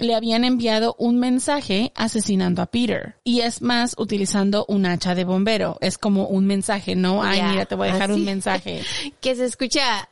[0.00, 3.16] Le habían enviado un mensaje asesinando a Peter.
[3.22, 5.78] Y es más, utilizando un hacha de bombero.
[5.80, 7.22] Es como un mensaje, ¿no?
[7.22, 8.20] Ay, mira, te voy a dejar así.
[8.20, 8.82] un mensaje.
[9.20, 10.08] Que se escucha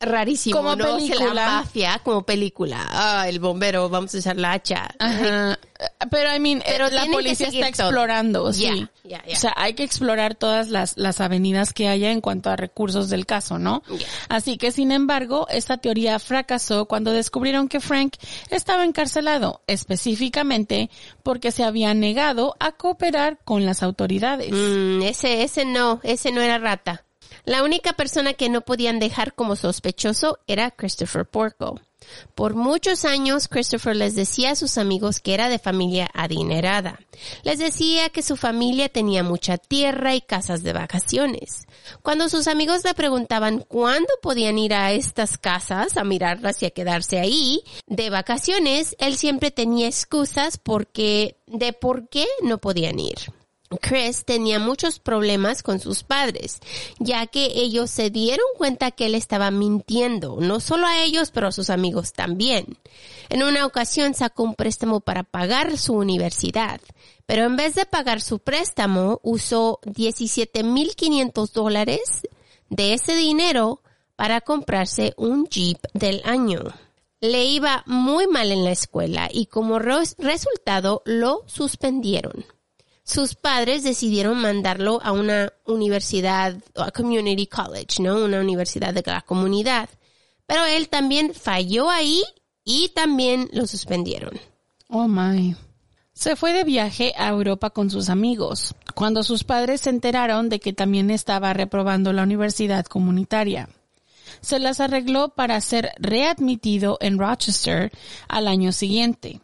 [0.00, 1.64] rarísimo, Como película.
[2.02, 2.86] Como película.
[2.90, 4.88] Ah, el bombero, vamos a usar la hacha.
[4.98, 5.58] Ajá.
[6.10, 7.88] Pero, I mean, Pero eh, la policía está todo.
[7.88, 8.86] explorando, sí.
[9.04, 13.08] O sea, hay que explorar todas las, las avenidas que haya en cuanto a recursos
[13.10, 13.82] del caso, ¿no?
[14.28, 18.14] Así que, sin embargo, esta teoría fracasó cuando descubrieron que Frank
[18.50, 20.90] estaba encarcelado, específicamente
[21.22, 24.50] porque se había negado a cooperar con las autoridades.
[24.52, 27.04] Mm, ese, ese no, ese no era rata.
[27.44, 31.80] La única persona que no podían dejar como sospechoso era Christopher Porco.
[32.34, 37.00] Por muchos años, Christopher les decía a sus amigos que era de familia adinerada.
[37.42, 41.66] Les decía que su familia tenía mucha tierra y casas de vacaciones.
[42.02, 46.70] Cuando sus amigos le preguntaban cuándo podían ir a estas casas a mirarlas y a
[46.70, 53.16] quedarse ahí de vacaciones, él siempre tenía excusas porque de por qué no podían ir.
[53.80, 56.60] Chris tenía muchos problemas con sus padres,
[56.98, 61.48] ya que ellos se dieron cuenta que él estaba mintiendo, no solo a ellos, pero
[61.48, 62.78] a sus amigos también.
[63.30, 66.80] En una ocasión sacó un préstamo para pagar su universidad,
[67.26, 72.28] pero en vez de pagar su préstamo, usó 17.500 dólares
[72.68, 73.80] de ese dinero
[74.14, 76.60] para comprarse un Jeep del año.
[77.20, 82.44] Le iba muy mal en la escuela y como res- resultado lo suspendieron
[83.04, 88.24] sus padres decidieron mandarlo a una universidad, a community college, ¿no?
[88.24, 89.90] Una universidad de la comunidad.
[90.46, 92.22] Pero él también falló ahí
[92.64, 94.40] y también lo suspendieron.
[94.88, 95.54] Oh my.
[96.14, 100.60] Se fue de viaje a Europa con sus amigos, cuando sus padres se enteraron de
[100.60, 103.68] que también estaba reprobando la universidad comunitaria.
[104.40, 107.92] Se las arregló para ser readmitido en Rochester
[108.28, 109.40] al año siguiente.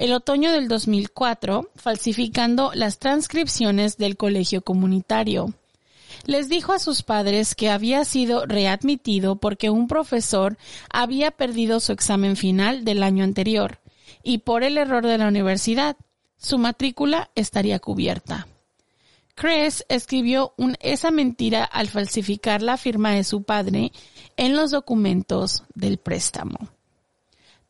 [0.00, 5.52] El otoño del 2004, falsificando las transcripciones del colegio comunitario.
[6.24, 10.56] Les dijo a sus padres que había sido readmitido porque un profesor
[10.90, 13.80] había perdido su examen final del año anterior
[14.22, 15.96] y por el error de la universidad,
[16.38, 18.48] su matrícula estaría cubierta.
[19.34, 23.92] Chris escribió un- esa mentira al falsificar la firma de su padre
[24.38, 26.70] en los documentos del préstamo.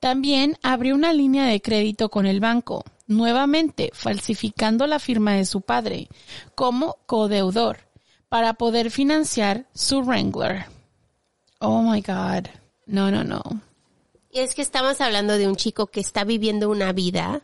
[0.01, 5.61] También abrió una línea de crédito con el banco, nuevamente falsificando la firma de su
[5.61, 6.09] padre
[6.55, 7.91] como codeudor
[8.31, 10.65] para poder financiar su Wrangler.
[11.59, 12.49] Oh my God.
[12.87, 13.43] No, no, no.
[14.33, 17.43] Y es que estamos hablando de un chico que está viviendo una vida.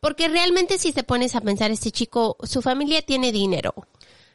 [0.00, 3.74] Porque realmente si te pones a pensar, este chico, su familia tiene dinero.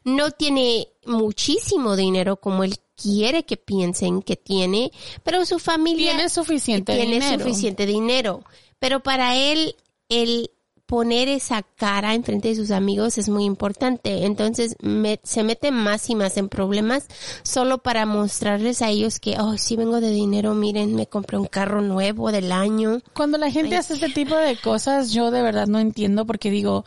[0.04, 4.92] No tiene muchísimo dinero como él quiere que piensen que tiene,
[5.24, 7.40] pero su familia Tiene suficiente tiene dinero.
[7.44, 8.44] suficiente dinero.
[8.80, 9.76] Pero para él,
[10.10, 10.52] el
[10.86, 14.26] poner esa cara enfrente de sus amigos es muy importante.
[14.26, 17.08] Entonces me- se mete más y más en problemas
[17.42, 21.46] solo para mostrarles a ellos que, oh, sí vengo de dinero, miren, me compré un
[21.48, 23.00] carro nuevo del año.
[23.14, 23.80] Cuando la gente Ay.
[23.80, 26.84] hace este tipo de cosas, yo de verdad no entiendo porque digo,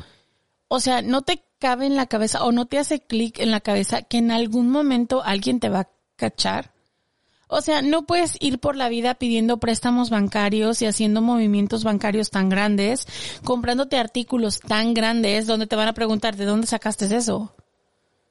[0.69, 3.61] o sea, no te cabe en la cabeza o no te hace clic en la
[3.61, 6.72] cabeza que en algún momento alguien te va a cachar.
[7.48, 12.31] O sea, no puedes ir por la vida pidiendo préstamos bancarios y haciendo movimientos bancarios
[12.31, 13.07] tan grandes,
[13.44, 17.55] comprándote artículos tan grandes donde te van a preguntar de dónde sacaste eso.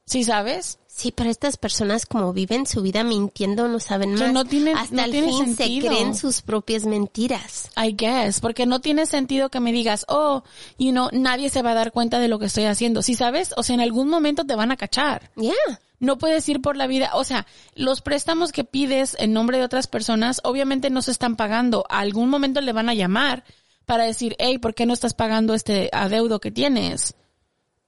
[0.06, 0.80] ¿Sí sabes?
[0.98, 4.32] Sí, pero estas personas como viven su vida mintiendo no saben Que más.
[4.34, 5.90] no tiene- Hasta no el tiene fin sentido.
[5.92, 7.70] se creen sus propias mentiras.
[7.76, 10.44] I guess, porque no tiene sentido que me digas, oh,
[10.80, 13.02] you know, nadie se va a dar cuenta de lo que estoy haciendo.
[13.02, 13.54] ¿Sí sabes?
[13.58, 15.32] O sea, en algún momento te van a cachar.
[15.36, 15.52] Ya.
[16.00, 19.66] No puedes ir por la vida, o sea, los préstamos que pides en nombre de
[19.66, 21.86] otras personas obviamente no se están pagando.
[21.90, 23.44] A algún momento le van a llamar
[23.86, 27.16] para decir, hey, ¿por qué no estás pagando este adeudo que tienes?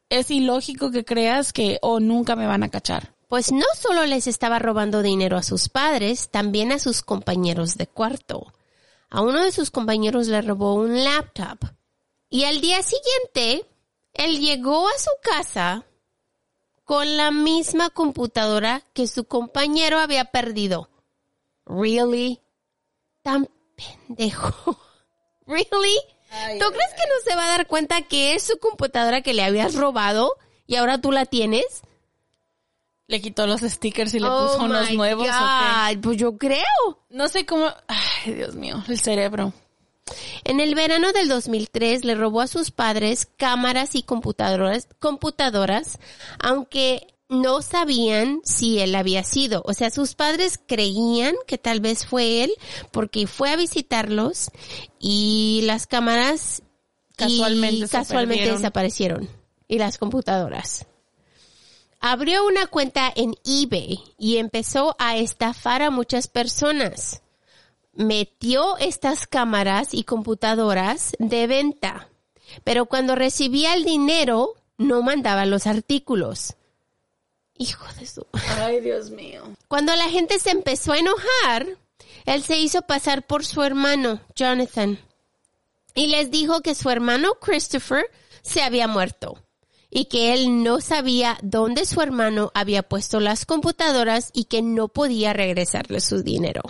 [0.09, 3.15] Es ilógico que creas que, oh, nunca me van a cachar.
[3.27, 7.87] Pues no solo les estaba robando dinero a sus padres, también a sus compañeros de
[7.87, 8.53] cuarto.
[9.09, 11.59] A uno de sus compañeros le robó un laptop.
[12.29, 13.69] Y al día siguiente,
[14.13, 15.85] él llegó a su casa
[16.85, 20.89] con la misma computadora que su compañero había perdido.
[21.65, 22.41] Really?
[23.23, 24.79] Tan pendejo.
[25.45, 25.97] Really?
[26.29, 29.43] ¿Tú crees que no se va a dar cuenta que es su computadora que le
[29.43, 30.33] habías robado
[30.65, 31.65] y ahora tú la tienes?
[33.07, 35.27] Le quitó los stickers y le Oh puso unos nuevos.
[35.27, 35.97] ¿o qué?
[35.97, 36.65] Pues yo creo.
[37.09, 37.71] No sé cómo.
[37.87, 39.53] Ay, Dios mío, el cerebro.
[40.43, 45.99] En el verano del 2003 le robó a sus padres cámaras y computadoras, computadoras,
[46.39, 49.63] aunque no sabían si él había sido.
[49.65, 52.53] O sea, sus padres creían que tal vez fue él
[52.91, 54.51] porque fue a visitarlos
[54.99, 56.63] y las cámaras
[57.15, 59.27] Casualmente desaparecieron
[59.67, 60.85] y las computadoras.
[61.99, 67.21] Abrió una cuenta en eBay y empezó a estafar a muchas personas
[67.97, 72.09] metió estas cámaras y computadoras de venta,
[72.63, 76.55] pero cuando recibía el dinero no mandaba los artículos.
[77.57, 78.25] Hijo de su...
[78.59, 79.43] Ay, Dios mío.
[79.67, 81.67] Cuando la gente se empezó a enojar,
[82.25, 84.99] él se hizo pasar por su hermano, Jonathan,
[85.95, 88.05] y les dijo que su hermano Christopher
[88.41, 89.41] se había muerto
[89.89, 94.89] y que él no sabía dónde su hermano había puesto las computadoras y que no
[94.89, 96.61] podía regresarle su dinero.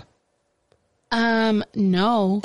[1.11, 2.41] Um, no.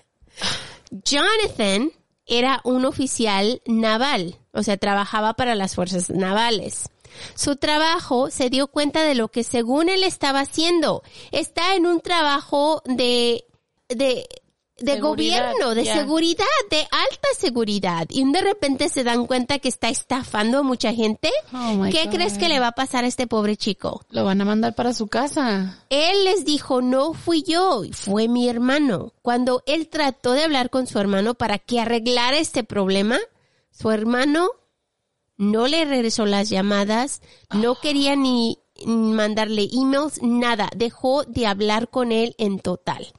[0.90, 1.90] Jonathan
[2.26, 6.90] era un oficial naval, o sea, trabajaba para las fuerzas navales.
[7.34, 11.02] Su trabajo se dio cuenta de lo que según él estaba haciendo.
[11.32, 13.44] Está en un trabajo de,
[13.88, 14.26] de,
[14.78, 18.06] de Seguridad, gobierno, de seguridad, de alta seguridad.
[18.10, 21.30] Y de repente se dan cuenta que está estafando a mucha gente.
[21.52, 22.12] Oh ¿Qué God.
[22.12, 24.02] crees que le va a pasar a este pobre chico?
[24.10, 25.82] Lo van a mandar para su casa.
[25.90, 29.12] Él les dijo, no fui yo, fue mi hermano.
[29.22, 33.18] Cuando él trató de hablar con su hermano para que arreglara este problema,
[33.70, 34.48] su hermano
[35.38, 37.22] no le regresó las llamadas,
[37.54, 40.68] no quería ni mandarle emails, nada.
[40.76, 43.14] Dejó de hablar con él en total.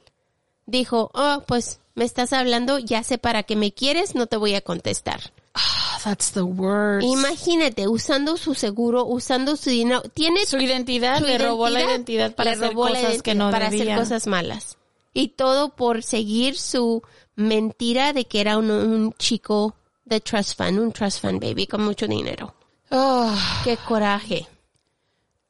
[0.66, 4.54] Dijo, oh, pues me estás hablando, ya sé para qué me quieres, no te voy
[4.54, 5.32] a contestar.
[5.54, 7.04] Ah, that's the worst.
[7.04, 12.34] Imagínate, usando su seguro, usando su dinero, tiene su identidad, su le robó la identidad
[12.34, 13.94] para hacer robó cosas identidad que no para debía.
[13.94, 14.76] hacer cosas malas
[15.12, 17.02] y todo por seguir su
[17.34, 19.74] mentira de que era un, un chico
[20.10, 22.54] de trust fund un trust fund baby con mucho dinero
[22.90, 24.46] Ah, qué coraje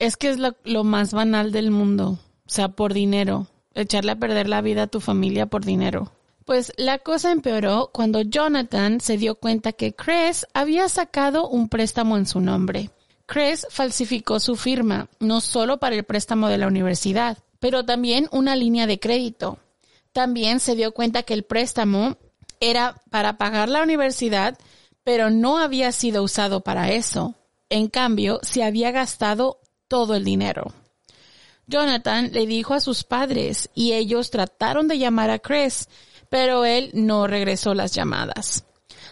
[0.01, 2.19] es que es lo, lo más banal del mundo.
[2.47, 3.47] O sea, por dinero.
[3.75, 6.11] Echarle a perder la vida a tu familia por dinero.
[6.45, 12.17] Pues la cosa empeoró cuando Jonathan se dio cuenta que Chris había sacado un préstamo
[12.17, 12.91] en su nombre.
[13.27, 18.57] Chris falsificó su firma, no solo para el préstamo de la universidad, pero también una
[18.57, 19.59] línea de crédito.
[20.13, 22.17] También se dio cuenta que el préstamo
[22.61, 24.59] era para pagar la universidad,
[25.03, 27.35] pero no había sido usado para eso.
[27.69, 30.73] En cambio, se había gastado todo el dinero.
[31.67, 35.89] Jonathan le dijo a sus padres y ellos trataron de llamar a Chris,
[36.29, 38.65] pero él no regresó las llamadas.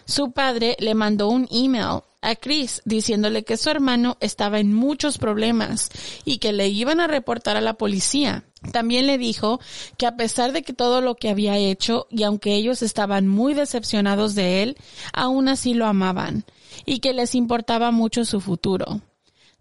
[0.08, 5.18] Su padre le mandó un email a Chris diciéndole que su hermano estaba en muchos
[5.18, 5.90] problemas
[6.24, 8.44] y que le iban a reportar a la policía.
[8.72, 9.60] También le dijo
[9.98, 13.52] que a pesar de que todo lo que había hecho y aunque ellos estaban muy
[13.52, 14.78] decepcionados de él,
[15.12, 16.46] aún así lo amaban
[16.86, 19.02] y que les importaba mucho su futuro.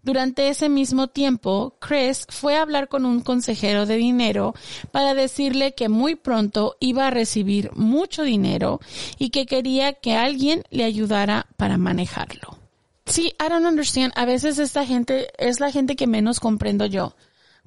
[0.08, 4.54] Durante ese mismo tiempo, Chris fue a hablar con un consejero de dinero
[4.90, 8.80] para decirle que muy pronto iba a recibir mucho dinero
[9.18, 12.56] y que quería que alguien le ayudara para manejarlo.
[13.04, 14.14] Sí, I don't understand.
[14.16, 17.14] A veces esta gente es la gente que menos comprendo yo.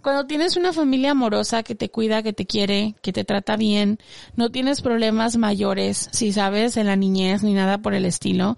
[0.02, 3.99] Cuando tienes una familia amorosa que te cuida, que te quiere, que te trata bien,
[4.36, 8.58] no tienes problemas mayores, si sabes, en la niñez ni nada por el estilo,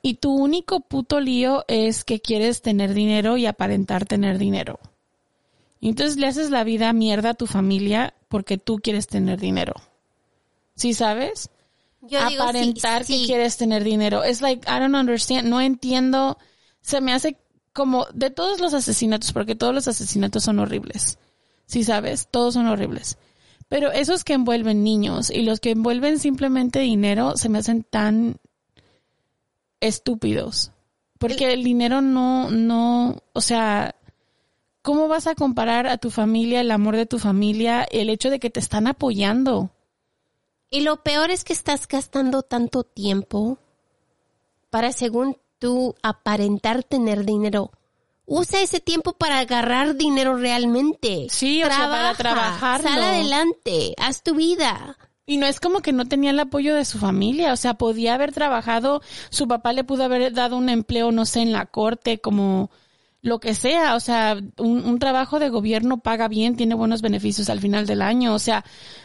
[0.00, 4.78] y tu único puto lío es que quieres tener dinero y aparentar tener dinero.
[5.80, 9.74] Y entonces le haces la vida mierda a tu familia porque tú quieres tener dinero.
[10.74, 11.50] ¿Sí sabes?
[12.00, 13.20] Yo digo, sí, aparentar sí.
[13.20, 14.22] que quieres tener dinero.
[14.22, 16.38] Es like, I don't understand, no entiendo.
[16.80, 17.36] Se me hace
[17.78, 21.16] como de todos los asesinatos, porque todos los asesinatos son horribles.
[21.66, 23.18] Sí sabes, todos son horribles.
[23.68, 28.38] Pero esos que envuelven niños y los que envuelven simplemente dinero se me hacen tan
[29.78, 30.72] estúpidos.
[31.18, 33.94] Porque el dinero no, no, o sea,
[34.82, 38.40] ¿cómo vas a comparar a tu familia, el amor de tu familia, el hecho de
[38.40, 39.70] que te están apoyando?
[40.68, 43.60] Y lo peor es que estás gastando tanto tiempo
[44.68, 47.70] para, según tú, aparentar tener dinero.
[48.26, 51.28] Usa ese tiempo para agarrar dinero realmente.
[51.30, 52.88] Sí, o sea, para trabajarlo.
[52.88, 54.98] Sal adelante, haz tu vida.
[55.24, 58.14] Y no es como que no tenía el apoyo de su familia, o sea, podía
[58.14, 62.18] haber trabajado, su papá le pudo haber dado un empleo, no sé, en la corte,
[62.18, 62.70] como
[63.20, 67.50] lo que sea, o sea, un, un trabajo de gobierno paga bien, tiene buenos beneficios
[67.50, 68.64] al final del año, o sea,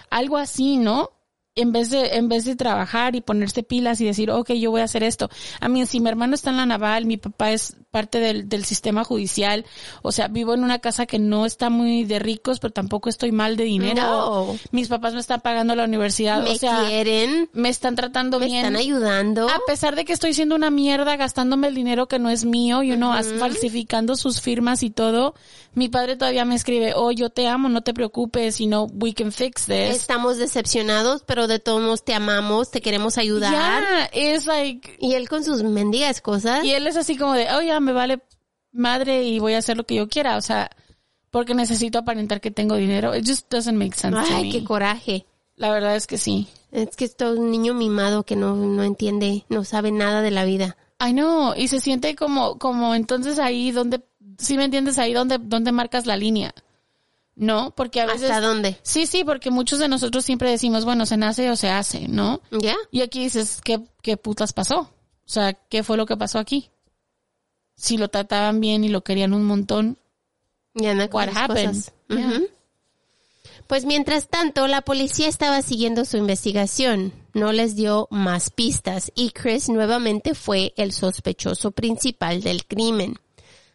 [0.09, 1.11] algo así, ¿no?
[1.55, 4.81] En vez de, en vez de trabajar y ponerse pilas y decir, ok, yo voy
[4.81, 5.29] a hacer esto.
[5.61, 8.65] A mí, si mi hermano está en la naval, mi papá es parte del, del
[8.65, 9.65] sistema judicial,
[10.01, 13.31] o sea, vivo en una casa que no está muy de ricos, pero tampoco estoy
[13.31, 14.01] mal de dinero.
[14.01, 14.55] No.
[14.71, 18.47] Mis papás me están pagando la universidad, Me o sea, quieren, me están tratando me
[18.47, 18.57] bien.
[18.65, 19.47] están ayudando.
[19.47, 22.81] A pesar de que estoy siendo una mierda gastándome el dinero que no es mío
[22.81, 25.35] y uno as- falsificando sus firmas y todo,
[25.75, 29.13] mi padre todavía me escribe, oh, yo te amo, no te preocupes, y no, we
[29.13, 29.95] can fix this.
[29.95, 33.51] Estamos decepcionados, pero de todos modos te amamos, te queremos ayudar.
[33.53, 36.63] Ya, es like, Y él con sus mendigas cosas.
[36.65, 38.23] y él es así como de, oh, ya, me vale
[38.71, 40.69] madre y voy a hacer lo que yo quiera, o sea,
[41.29, 43.15] porque necesito aparentar que tengo dinero.
[43.15, 44.51] It just doesn't make sense to Ay, me.
[44.51, 45.25] qué coraje.
[45.55, 46.47] La verdad es que sí.
[46.71, 50.31] Es que es todo un niño mimado que no, no entiende, no sabe nada de
[50.31, 50.75] la vida.
[50.99, 54.01] I know, y se siente como, como entonces ahí donde,
[54.37, 56.53] si me entiendes, ahí donde, donde marcas la línea.
[57.35, 58.29] No, porque a veces...
[58.29, 58.77] ¿Hasta dónde?
[58.83, 62.41] Sí, sí, porque muchos de nosotros siempre decimos, bueno, se nace o se hace, ¿no?
[62.51, 62.75] ¿Ya?
[62.91, 64.81] Y aquí dices, ¿qué, qué putas pasó?
[64.81, 64.89] O
[65.25, 66.69] sea, ¿qué fue lo que pasó aquí?
[67.75, 69.97] Si lo trataban bien y lo querían un montón.
[70.73, 71.85] Ya What happened?
[73.67, 77.13] Pues mientras tanto, la policía estaba siguiendo su investigación.
[77.33, 83.15] No les dio más pistas y Chris nuevamente fue el sospechoso principal del crimen.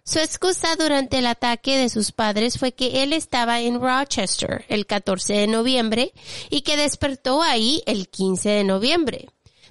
[0.05, 4.86] Su excusa durante el ataque de sus padres fue que él estaba en Rochester el
[4.86, 6.12] 14 de noviembre
[6.49, 9.28] y que despertó ahí el 15 de noviembre.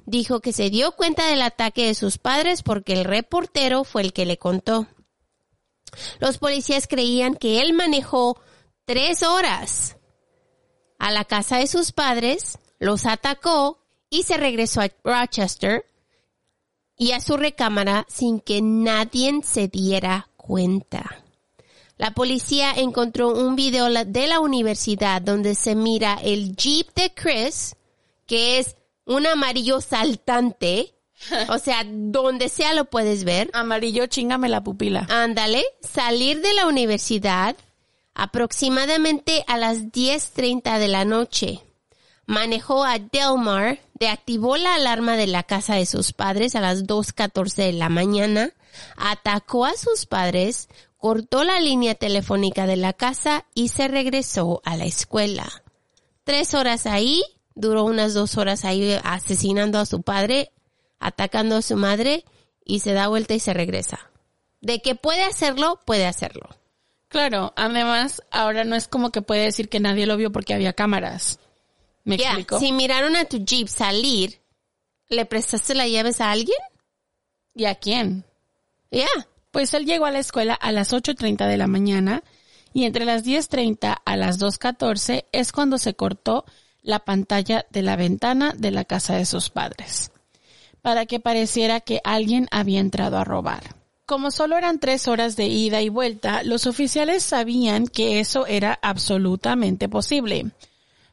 [0.07, 4.13] Dijo que se dio cuenta del ataque de sus padres porque el reportero fue el
[4.13, 4.87] que le contó.
[6.19, 8.39] Los policías creían que él manejó
[8.85, 9.97] tres horas
[10.97, 13.79] a la casa de sus padres, los atacó
[14.09, 15.85] y se regresó a Rochester
[16.97, 21.25] y a su recámara sin que nadie se diera cuenta.
[21.97, 27.75] La policía encontró un video de la universidad donde se mira el Jeep de Chris,
[28.25, 28.77] que es
[29.07, 30.93] un amarillo saltante.
[31.49, 33.49] O sea, donde sea lo puedes ver.
[33.53, 35.07] Amarillo, chingame la pupila.
[35.09, 37.55] Ándale, salir de la universidad
[38.13, 41.63] aproximadamente a las 10.30 de la noche.
[42.27, 47.55] Manejó a Delmar, deactivó la alarma de la casa de sus padres a las 2.14
[47.55, 48.51] de la mañana,
[48.97, 54.75] atacó a sus padres, cortó la línea telefónica de la casa y se regresó a
[54.75, 55.63] la escuela.
[56.23, 57.23] Tres horas ahí,
[57.57, 60.51] duró unas dos horas ahí asesinando a su padre,
[60.99, 62.23] atacando a su madre
[62.63, 64.11] y se da vuelta y se regresa.
[64.61, 66.49] De que puede hacerlo, puede hacerlo.
[67.09, 70.73] Claro, además, ahora no es como que puede decir que nadie lo vio porque había
[70.73, 71.39] cámaras.
[72.03, 72.59] ¿Me explico?
[72.59, 74.39] si miraron a tu Jeep salir,
[75.09, 76.57] ¿le prestaste las llaves a alguien?
[77.53, 78.23] ¿Y a quién?
[78.91, 79.07] Ya.
[79.51, 82.23] Pues él llegó a la escuela a las 8.30 de la mañana
[82.73, 86.45] y entre las 10.30 a las 2.14 es cuando se cortó
[86.87, 90.09] la pantalla de la ventana de la casa de sus padres,
[90.81, 93.75] para que pareciera que alguien había entrado a robar.
[94.05, 98.79] Como solo eran tres horas de ida y vuelta, los oficiales sabían que eso era
[98.81, 100.51] absolutamente posible.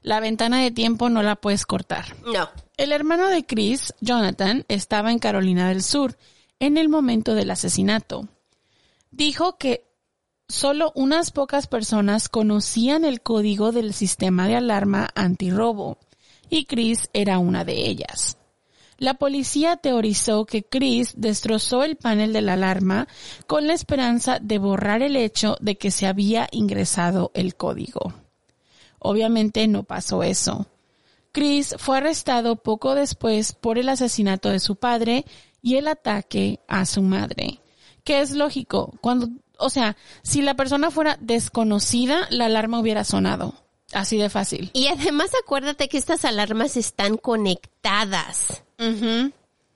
[0.00, 2.04] La ventana de tiempo no la puedes cortar.
[2.24, 2.48] No.
[2.76, 6.16] El hermano de Chris, Jonathan, estaba en Carolina del Sur
[6.60, 8.28] en el momento del asesinato.
[9.10, 9.88] Dijo que
[10.54, 15.98] solo unas pocas personas conocían el código del sistema de alarma antirrobo
[16.48, 18.38] y Chris era una de ellas.
[18.96, 23.08] La policía teorizó que Chris destrozó el panel de la alarma
[23.48, 28.14] con la esperanza de borrar el hecho de que se había ingresado el código.
[29.00, 30.66] Obviamente no pasó eso.
[31.32, 35.24] Chris fue arrestado poco después por el asesinato de su padre
[35.60, 37.60] y el ataque a su madre.
[38.04, 39.28] Que es lógico, cuando,
[39.58, 43.54] o sea, si la persona fuera desconocida, la alarma hubiera sonado.
[43.92, 44.70] Así de fácil.
[44.72, 48.62] Y además acuérdate que estas alarmas están conectadas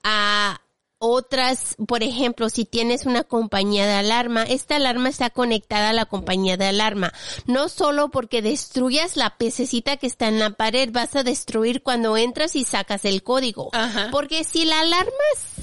[0.03, 0.61] a
[1.01, 6.07] otras, por ejemplo, si tienes una compañía de alarma, esta alarma está conectada a la
[6.07, 7.13] compañía de alarma.
[7.47, 12.17] No solo porque destruyas la pececita que está en la pared, vas a destruir cuando
[12.17, 13.71] entras y sacas el código.
[13.73, 14.09] Ajá.
[14.11, 15.13] Porque si la alarma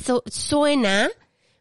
[0.06, 1.10] su- suena,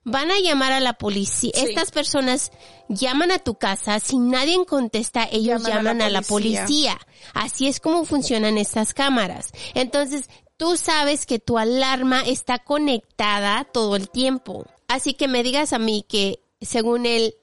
[0.04, 1.52] van a llamar a la policía.
[1.54, 1.66] Sí.
[1.68, 2.52] Estas personas
[2.88, 6.64] llaman a tu casa, si nadie contesta, ellos Llaman a la a la policía.
[6.64, 6.98] policía.
[7.32, 9.50] Así es como funcionan estas cámaras.
[9.74, 14.66] Entonces, tú sabes que tu alarma está conectada todo el tiempo.
[14.88, 17.34] Así que me digas a mí que según él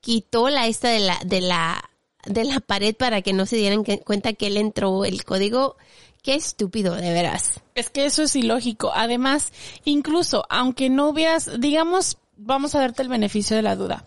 [0.00, 1.84] quitó la esta de la de la
[2.26, 5.76] de la pared para que no se dieran que- cuenta que él entró el código.
[6.22, 7.60] Qué estúpido, de veras.
[7.74, 8.92] Es que eso es ilógico.
[8.94, 9.52] Además,
[9.84, 14.04] incluso aunque no hubieras, digamos, vamos a darte el beneficio de la duda.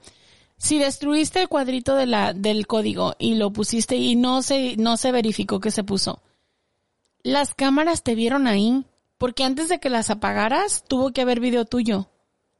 [0.57, 4.97] Si destruiste el cuadrito de la, del código y lo pusiste y no se, no
[4.97, 6.22] se verificó que se puso,
[7.24, 8.86] las cámaras te vieron ahí,
[9.18, 12.09] porque antes de que las apagaras, tuvo que haber video tuyo.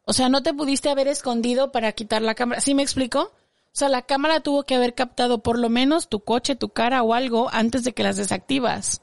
[0.06, 2.62] O sea, no te pudiste haber escondido para quitar la cámara.
[2.62, 3.22] ¿Sí me explico?
[3.22, 7.04] O sea, la cámara tuvo que haber captado por lo menos tu coche, tu cara
[7.04, 9.02] o algo antes de que las desactivas.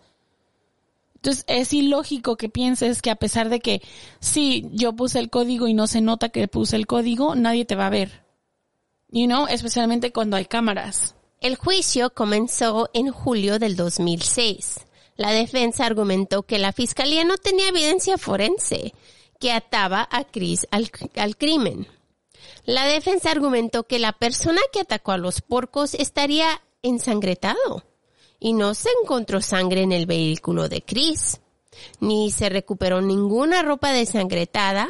[1.20, 3.82] Entonces es ilógico que pienses que a pesar de que
[4.20, 7.74] sí, yo puse el código y no se nota que puse el código, nadie te
[7.74, 8.24] va a ver.
[9.10, 11.14] You know, especialmente cuando hay cámaras.
[11.42, 14.86] El juicio comenzó en julio del 2006.
[15.16, 18.94] La defensa argumentó que la fiscalía no tenía evidencia forense
[19.38, 21.86] que ataba a Chris al, al crimen.
[22.64, 27.84] La defensa argumentó que la persona que atacó a los porcos estaría ensangretado
[28.41, 31.41] y no se encontró sangre en el vehículo de Chris,
[32.01, 34.88] ni se recuperó ninguna ropa desangretada,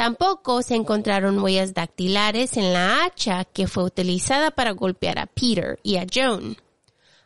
[0.00, 5.78] Tampoco se encontraron huellas dactilares en la hacha que fue utilizada para golpear a Peter
[5.82, 6.56] y a Joan.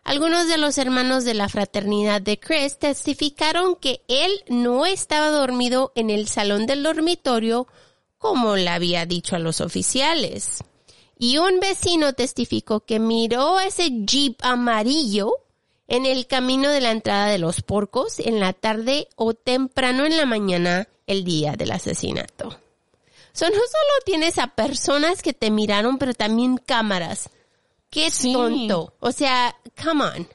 [0.02, 5.92] Algunos de los hermanos de la fraternidad de Chris testificaron que él no estaba dormido
[5.94, 7.68] en el salón del dormitorio
[8.18, 10.64] como le había dicho a los oficiales.
[11.18, 15.36] Y un vecino testificó que miró ese jeep amarillo
[15.86, 20.16] en el camino de la entrada de los porcos en la tarde o temprano en
[20.16, 22.58] la mañana el día del asesinato.
[23.32, 27.30] So, no solo tienes a personas que te miraron, pero también cámaras.
[27.90, 28.32] Qué Sí.
[28.32, 28.94] tonto.
[29.00, 30.28] O sea, come on.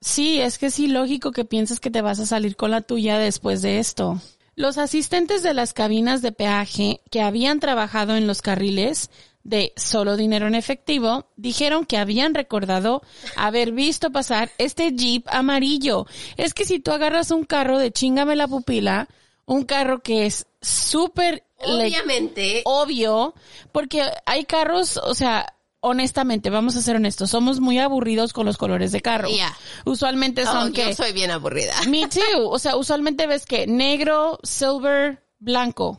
[0.00, 3.18] Sí, es que es ilógico que pienses que te vas a salir con la tuya
[3.18, 4.20] después de esto.
[4.56, 9.08] Los asistentes de las cabinas de peaje que habían trabajado en los carriles
[9.44, 13.02] de solo dinero en efectivo dijeron que habían recordado
[13.36, 16.06] haber visto pasar este jeep amarillo.
[16.36, 19.08] Es que si tú agarras un carro de chingame la pupila,
[19.44, 22.62] un carro que es súper Obviamente.
[22.64, 23.34] obvio,
[23.72, 28.56] porque hay carros, o sea, honestamente, vamos a ser honestos, somos muy aburridos con los
[28.56, 29.28] colores de carro.
[29.28, 29.56] Yeah.
[29.84, 31.74] Usualmente Oh, son yo que soy bien aburrida.
[31.88, 35.98] me too, o sea, usualmente ves que negro, silver, blanco.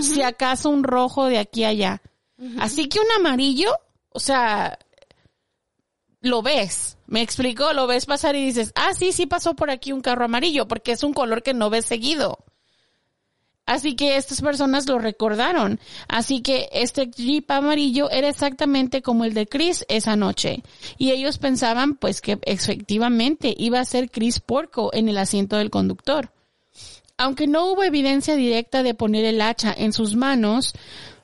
[0.00, 2.02] Si acaso un rojo de aquí a allá.
[2.58, 3.76] Así que un amarillo,
[4.10, 4.78] o sea,
[6.20, 6.96] lo ves.
[7.06, 10.24] Me explico, lo ves pasar y dices, ah, sí, sí pasó por aquí un carro
[10.24, 12.38] amarillo, porque es un color que no ves seguido.
[13.66, 15.78] Así que estas personas lo recordaron.
[16.08, 20.62] Así que este jeep amarillo era exactamente como el de Chris esa noche.
[20.98, 25.70] Y ellos pensaban pues que efectivamente iba a ser Chris Porco en el asiento del
[25.70, 26.32] conductor.
[27.16, 30.74] Aunque no hubo evidencia directa de poner el hacha en sus manos,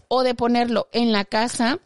[0.09, 1.81] o de ponerlo en la casa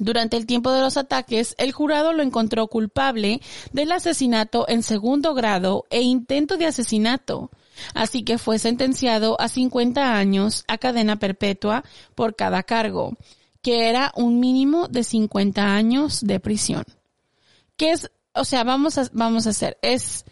[0.00, 3.42] durante el tiempo de los ataques, el jurado lo encontró culpable
[3.72, 7.50] del asesinato en segundo grado e intento de asesinato,
[7.94, 11.84] así que fue sentenciado a 50 años a cadena perpetua
[12.14, 13.14] por cada cargo,
[13.60, 16.84] que era un mínimo de 50 años de prisión.
[17.76, 18.10] ¿Qué es?
[18.34, 20.24] O sea, vamos a, vamos a hacer, es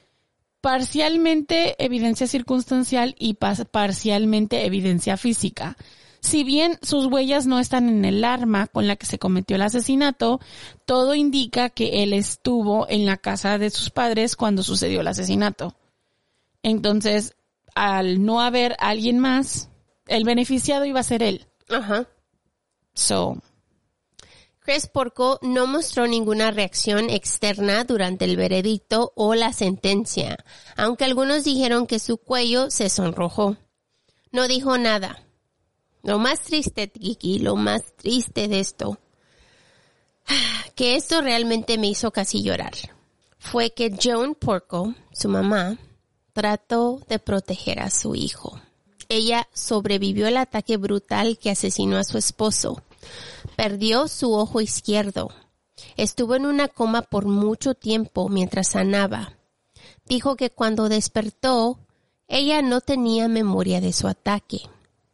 [0.63, 5.77] parcialmente evidencia circunstancial y parcialmente evidencia física.
[6.21, 9.63] Si bien sus huellas no están en el arma con la que se cometió el
[9.63, 10.41] asesinato,
[10.85, 15.75] todo indica que él estuvo en la casa de sus padres cuando sucedió el asesinato.
[16.63, 17.37] Entonces,
[17.75, 19.71] al no haber alguien más,
[20.07, 21.47] el beneficiado iba a ser él.
[21.69, 22.09] Ajá.
[22.95, 23.41] So,
[24.69, 30.45] Chris Porco no mostró ninguna reacción externa durante el veredicto o la sentencia,
[30.77, 33.57] aunque algunos dijeron que su cuello se sonrojó.
[34.31, 35.23] No dijo nada.
[36.03, 38.99] Lo más triste, Kiki, lo más triste de esto,
[40.75, 42.73] que esto realmente me hizo casi llorar,
[43.39, 45.79] fue que Joan Porco, su mamá,
[46.33, 48.61] trató de proteger a su hijo.
[49.09, 52.83] Ella sobrevivió al ataque brutal que asesinó a su esposo.
[53.57, 55.31] Perdió su ojo izquierdo.
[55.97, 59.33] Estuvo en una coma por mucho tiempo mientras sanaba.
[60.05, 61.79] Dijo que cuando despertó,
[62.29, 64.61] ella no tenía memoria de su ataque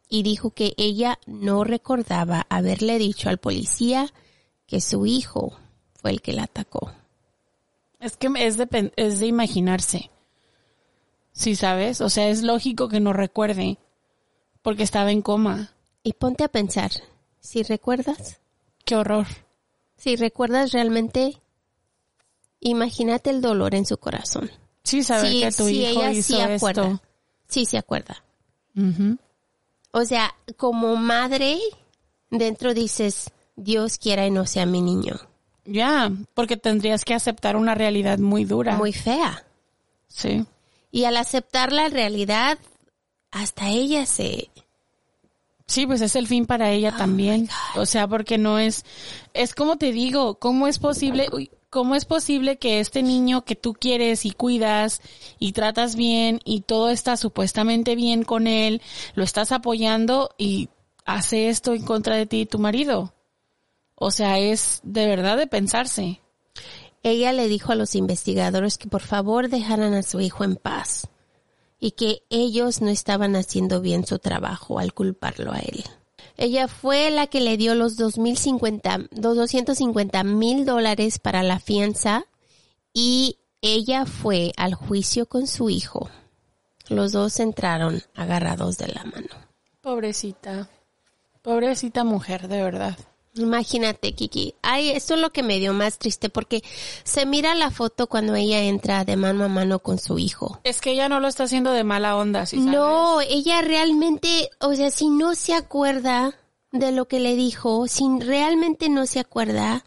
[0.09, 4.13] y dijo que ella no recordaba haberle dicho al policía
[4.67, 5.57] que su hijo
[5.95, 6.93] fue el que la atacó.
[8.01, 10.11] es que es de, es de imaginarse.
[11.33, 12.01] Sí, ¿sabes?
[12.01, 13.79] O sea, es lógico que no recuerde
[14.63, 15.73] porque estaba en coma.
[16.03, 16.91] Y ponte a pensar,
[17.41, 18.39] si recuerdas,
[18.85, 19.27] Qué horror.
[19.97, 21.41] si recuerdas realmente,
[22.61, 24.51] imagínate el dolor en su corazón.
[24.83, 26.83] Sí, saber Sí, que tu sí, hijo ella hizo sí acuerda.
[26.87, 27.03] esto.
[27.49, 28.23] Sí se acuerda.
[29.97, 31.57] O sea, como madre,
[32.29, 35.15] dentro dices, Dios quiera y no sea mi niño.
[35.65, 38.77] Ya, porque tendrías que aceptar una realidad muy dura.
[38.77, 39.45] Muy fea.
[40.09, 40.45] Sí.
[40.91, 42.59] Y al aceptar la realidad,
[43.31, 44.51] hasta ella se...
[45.67, 47.49] Sí, pues es el fin para ella Oh también.
[47.77, 48.85] O sea, porque no es,
[49.33, 53.57] es como te digo, ¿cómo es posible, uy, cómo es posible que este niño que
[53.57, 55.01] tú quieres y cuidas
[55.39, 58.83] y tratas bien y todo está supuestamente bien con él,
[59.15, 60.69] lo estás apoyando y
[61.07, 63.15] hace esto en contra de ti y tu marido?
[63.95, 66.21] O sea, es de verdad de pensarse.
[67.03, 71.09] Ella le dijo a los investigadores que por favor dejaran a su hijo en paz
[71.85, 75.85] y que ellos no estaban haciendo bien su trabajo al culparlo a él.
[76.39, 82.25] Ella fue la que le dio los 2050, los 250 mil dólares para la fianza
[82.95, 86.09] y ella fue al juicio con su hijo.
[86.89, 89.29] Los dos entraron agarrados de la mano.
[89.83, 90.71] Pobrecita.
[91.43, 92.97] Pobrecita mujer, de verdad.
[93.37, 94.55] Imagínate, Kiki.
[94.63, 96.63] Ay, esto es lo que me dio más triste porque
[97.03, 100.61] se mira la foto cuando ella entra de mano a mano con su hijo.
[100.63, 102.73] Es que ella no lo está haciendo de mala onda, ¿sí sabes?
[102.73, 106.39] No, ella realmente, o sea, si no se acuerda
[106.71, 109.85] de lo que le dijo, si realmente no se acuerda,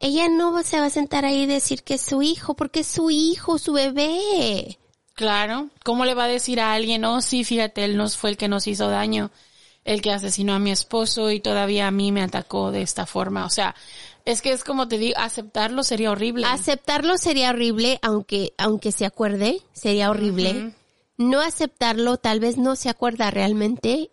[0.00, 2.86] ella no se va a sentar ahí y decir que es su hijo, porque es
[2.86, 4.78] su hijo, su bebé.
[5.14, 5.68] Claro.
[5.84, 8.48] ¿Cómo le va a decir a alguien, oh, sí, fíjate, él nos fue el que
[8.48, 9.30] nos hizo daño,
[9.84, 13.44] el que asesinó a mi esposo y todavía a mí me atacó de esta forma?
[13.44, 13.74] O sea,
[14.24, 16.46] es que es como te digo, aceptarlo sería horrible.
[16.46, 20.74] Aceptarlo sería horrible, aunque, aunque se acuerde, sería horrible.
[21.18, 24.10] No aceptarlo, tal vez no se acuerda realmente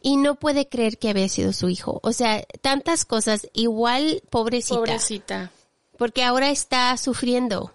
[0.00, 2.00] y no puede creer que había sido su hijo.
[2.02, 5.50] O sea, tantas cosas, igual pobrecita, Pobrecita.
[5.98, 7.72] porque ahora está sufriendo.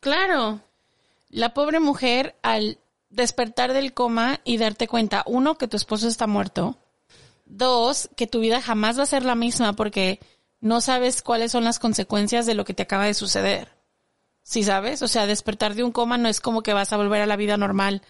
[0.00, 0.60] Claro.
[1.30, 2.76] La pobre mujer al
[3.12, 6.76] despertar del coma y darte cuenta, uno, que tu esposo está muerto.
[7.44, 10.18] Dos, que tu vida jamás va a ser la misma porque
[10.60, 13.76] no sabes cuáles son las consecuencias de lo que te acaba de suceder.
[14.42, 15.02] ¿Sí sabes?
[15.02, 17.36] O sea, despertar de un coma no es como que vas a volver a la
[17.36, 18.02] vida normal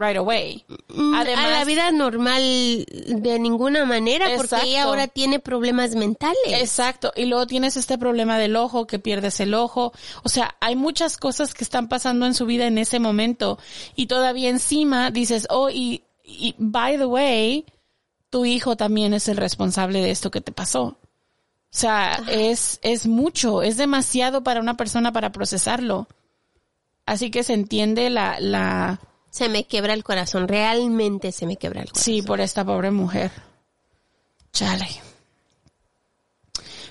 [0.00, 0.64] right away.
[0.88, 6.36] Mm, Además, a la vida normal de ninguna manera porque ella ahora tiene problemas mentales.
[6.46, 7.12] Exacto.
[7.14, 9.92] Y luego tienes este problema del ojo, que pierdes el ojo.
[10.22, 13.58] O sea, hay muchas cosas que están pasando en su vida en ese momento.
[13.94, 17.66] Y todavía encima dices, oh, y, y by the way,
[18.30, 20.82] tu hijo también es el responsable de esto que te pasó.
[20.82, 26.08] O sea, es, es mucho, es demasiado para una persona para procesarlo.
[27.06, 31.82] Así que se entiende la, la, Se me quebra el corazón, realmente se me quebra
[31.82, 32.02] el corazón.
[32.02, 33.30] Sí, por esta pobre mujer.
[34.52, 34.88] Chale.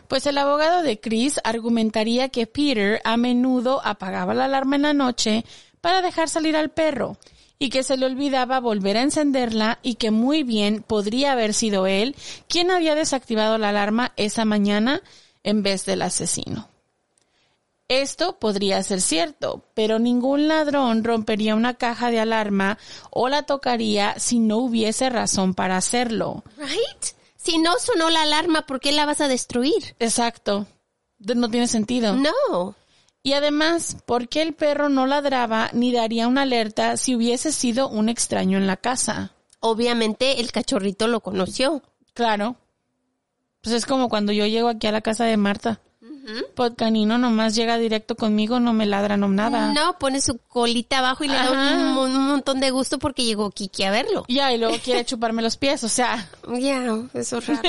[0.07, 4.93] Pues el abogado de Chris argumentaría que Peter a menudo apagaba la alarma en la
[4.93, 5.45] noche
[5.81, 7.17] para dejar salir al perro
[7.59, 11.85] y que se le olvidaba volver a encenderla y que muy bien podría haber sido
[11.87, 12.15] él
[12.47, 15.01] quien había desactivado la alarma esa mañana
[15.43, 16.68] en vez del asesino.
[17.89, 22.77] Esto podría ser cierto, pero ningún ladrón rompería una caja de alarma
[23.09, 26.43] o la tocaría si no hubiese razón para hacerlo.
[26.57, 27.15] Right?
[27.35, 29.95] Si no sonó la alarma, ¿por qué la vas a destruir?
[29.97, 30.67] Exacto.
[31.17, 32.13] No tiene sentido.
[32.13, 32.75] No.
[33.23, 37.89] Y además, ¿por qué el perro no ladraba ni daría una alerta si hubiese sido
[37.89, 39.33] un extraño en la casa?
[39.61, 41.81] Obviamente el cachorrito lo conoció.
[42.13, 42.55] Claro.
[43.61, 45.81] Pues es como cuando yo llego aquí a la casa de Marta.
[46.55, 49.73] Pues canino nomás llega directo conmigo, no me ladra, no nada.
[49.73, 53.49] No, pone su colita abajo y le da un, un montón de gusto porque llegó
[53.51, 54.25] Kiki a verlo.
[54.27, 57.61] Ya, y luego quiere chuparme los pies, o sea, Ya, eso es raro.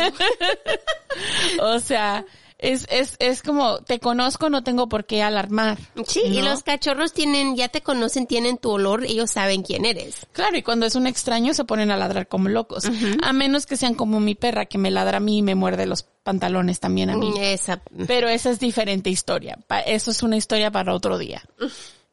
[1.63, 2.25] o sea,
[2.61, 5.79] es, es, es como, te conozco, no tengo por qué alarmar.
[6.07, 10.27] Sí, y los cachorros tienen, ya te conocen, tienen tu olor, ellos saben quién eres.
[10.33, 12.85] Claro, y cuando es un extraño se ponen a ladrar como locos.
[13.23, 15.87] A menos que sean como mi perra que me ladra a mí y me muerde
[15.87, 17.33] los pantalones también a mí.
[17.41, 17.83] Esa.
[18.07, 19.59] Pero esa es diferente historia.
[19.87, 21.43] Eso es una historia para otro día.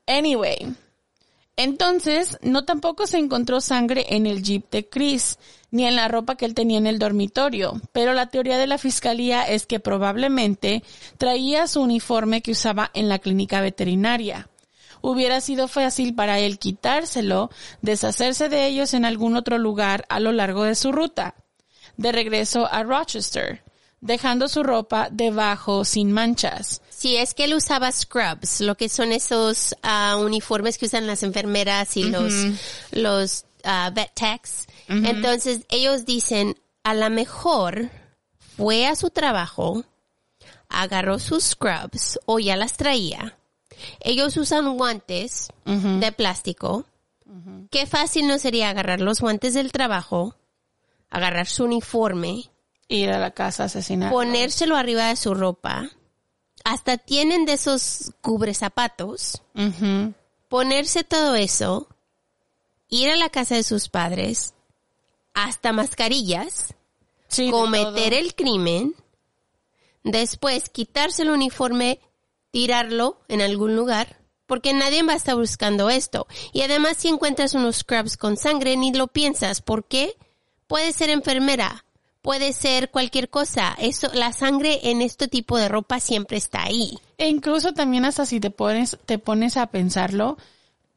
[0.07, 0.73] Anyway.
[1.59, 5.39] Entonces, no tampoco se encontró sangre en el jeep de Chris,
[5.71, 8.77] ni en la ropa que él tenía en el dormitorio, pero la teoría de la
[8.77, 10.83] fiscalía es que probablemente
[11.17, 14.49] traía su uniforme que usaba en la clínica veterinaria.
[15.01, 17.49] Hubiera sido fácil para él quitárselo,
[17.81, 21.33] deshacerse de ellos en algún otro lugar a lo largo de su ruta,
[21.97, 23.63] de regreso a Rochester,
[23.99, 26.83] dejando su ropa debajo sin manchas.
[26.97, 31.21] Sí, es que él usaba scrubs, lo que son esos ah, uniformes que usan las
[31.21, 32.33] enfermeras y los,
[32.89, 34.65] los ah, vet techs.
[34.87, 37.91] Entonces, ellos dicen, a lo mejor
[38.39, 39.83] fue a su trabajo,
[40.69, 43.37] agarró sus scrubs o ya las traía.
[43.99, 46.85] Ellos usan guantes de plástico.
[47.69, 50.33] Qué fácil no sería agarrar los guantes del trabajo,
[51.11, 52.49] agarrar su uniforme,
[52.87, 54.11] Ir a la casa a asesinar.
[54.11, 55.91] ponérselo arriba de su ropa.
[56.69, 59.41] Hasta tienen de esos cubre zapatos.
[59.55, 60.13] Ujú.
[60.49, 61.87] Ponerse todo eso.
[62.89, 64.53] Ir a la casa de sus padres.
[65.33, 66.75] Hasta mascarillas.
[67.29, 68.95] Sí, cometer el crimen.
[70.03, 72.01] Después quitarse el uniforme.
[72.51, 74.19] Tirarlo en algún lugar.
[74.45, 76.27] Porque nadie va a estar buscando esto.
[76.51, 79.61] Y además si encuentras unos scrubs con sangre ni lo piensas.
[79.61, 80.17] ¿Por qué?
[80.67, 81.85] Puede ser enfermera.
[82.27, 83.73] Puede ser cualquier cosa.
[83.79, 86.99] Eso, la sangre en este tipo de ropa siempre está ahí.
[87.17, 90.37] E incluso también hasta si te pones, te pones a pensarlo,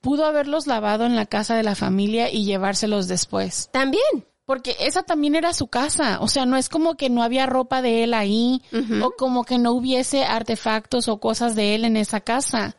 [0.00, 3.68] pudo haberlos lavado en la casa de la familia y llevárselos después.
[3.70, 4.02] También.
[4.44, 6.18] Porque esa también era su casa.
[6.20, 8.60] O sea, no es como que no había ropa de él ahí
[9.00, 12.74] o como que no hubiese artefactos o cosas de él en esa casa.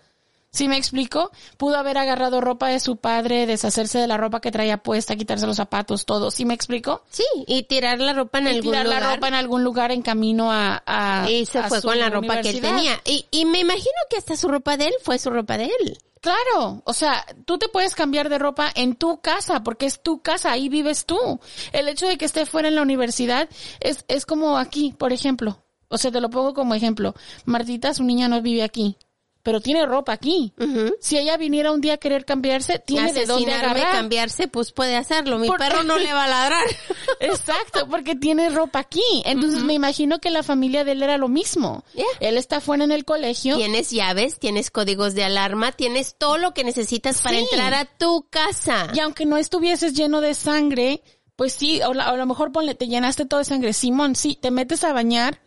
[0.54, 1.32] ¿Sí me explico?
[1.58, 5.48] Pudo haber agarrado ropa de su padre, deshacerse de la ropa que traía puesta, quitarse
[5.48, 6.30] los zapatos, todo.
[6.30, 7.04] ¿Sí me explico?
[7.10, 9.02] Sí, y tirar la ropa en Y algún tirar lugar.
[9.02, 11.98] la ropa en algún lugar en camino a, a y se a fue su con
[11.98, 13.00] la ropa que él tenía.
[13.06, 15.98] Y, y me imagino que hasta su ropa de él fue su ropa de él.
[16.20, 20.22] Claro, o sea, tú te puedes cambiar de ropa en tu casa, porque es tu
[20.22, 21.40] casa, ahí vives tú.
[21.72, 23.48] El hecho de que esté fuera en la universidad
[23.80, 25.64] es, es como aquí, por ejemplo.
[25.88, 27.16] O sea, te lo pongo como ejemplo.
[27.46, 28.98] Martita, su niña no vive aquí,
[29.44, 30.54] pero tiene ropa aquí.
[31.00, 33.92] Si ella viniera un día a querer cambiarse, tiene de dónde agarrar.
[33.92, 35.38] cambiarse, pues puede hacerlo.
[35.40, 35.88] Mi ¿Por perro qué?
[35.88, 36.64] no le va a ladrar.
[37.20, 39.02] Exacto, porque tiene ropa aquí.
[39.26, 41.84] Entonces me imagino que la familia de él era lo mismo.
[41.94, 42.06] Yeah.
[42.20, 43.58] Él está fuera en el colegio.
[43.58, 47.44] Tienes llaves, tienes códigos de alarma, tienes todo lo que necesitas para Sí.
[47.52, 48.88] entrar a tu casa.
[48.94, 51.02] Y aunque no estuvieses lleno de sangre,
[51.36, 53.74] pues sí, o, la- o a lo mejor ponle, te llenaste todo de sangre.
[53.74, 55.42] Simón, sí, te metes a bañar,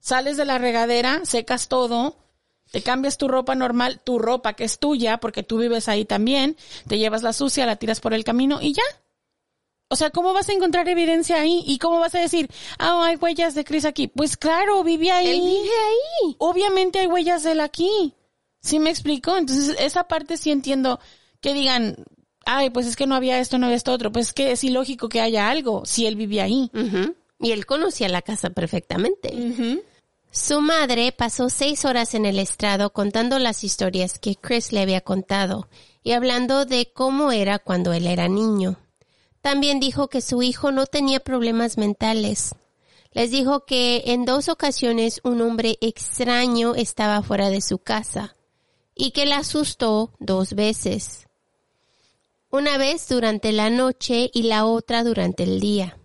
[0.00, 2.16] sales de la regadera, secas todo,
[2.70, 6.56] te cambias tu ropa normal, tu ropa que es tuya, porque tú vives ahí también,
[6.86, 8.82] te llevas la sucia, la tiras por el camino y ya.
[9.90, 11.64] O sea, ¿cómo vas a encontrar evidencia ahí?
[11.66, 14.08] ¿Y cómo vas a decir, ah, hay huellas de Chris aquí?
[14.08, 15.30] Pues claro, vive ahí.
[15.30, 16.36] Él vive ahí.
[16.38, 18.12] Obviamente hay huellas de él aquí.
[18.60, 19.34] ¿Sí me explico?
[19.36, 21.00] Entonces, esa parte sí entiendo
[21.40, 21.96] que digan,
[22.44, 24.12] ay, pues es que no había esto, no había esto otro.
[24.12, 26.70] Pues es que es ilógico que haya algo si él vivía ahí.
[26.74, 27.14] Ujú.
[27.40, 29.32] Y él conocía la casa perfectamente.
[30.30, 35.00] Su madre pasó seis horas en el estrado contando las historias que Chris le había
[35.00, 35.68] contado
[36.02, 38.78] y hablando de cómo era cuando él era niño.
[39.40, 42.54] También dijo que su hijo no tenía problemas mentales.
[43.12, 48.36] Les dijo que en dos ocasiones un hombre extraño estaba fuera de su casa
[48.94, 51.26] y que la asustó dos veces.
[52.50, 55.98] Una vez durante la noche y la otra durante el día.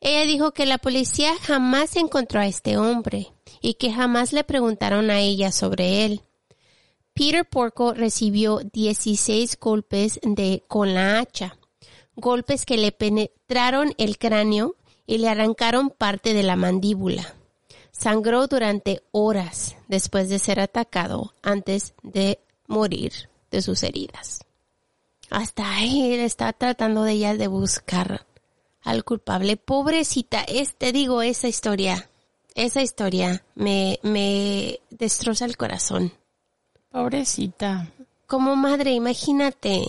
[0.00, 5.10] Ella dijo que la policía jamás encontró a este hombre y que jamás le preguntaron
[5.10, 6.22] a ella sobre él.
[7.14, 11.56] Peter Porco recibió 16 golpes de con la hacha,
[12.14, 14.76] golpes que le penetraron el cráneo
[15.06, 17.34] y le arrancaron parte de la mandíbula.
[17.90, 24.40] Sangró durante horas después de ser atacado antes de morir de sus heridas.
[25.30, 28.26] Hasta él está tratando de ella de buscar
[28.86, 29.56] al culpable.
[29.56, 32.08] Pobrecita, este digo, esa historia,
[32.54, 36.12] esa historia me, me destroza el corazón.
[36.90, 37.92] Pobrecita.
[38.28, 39.84] Como madre, imagínate.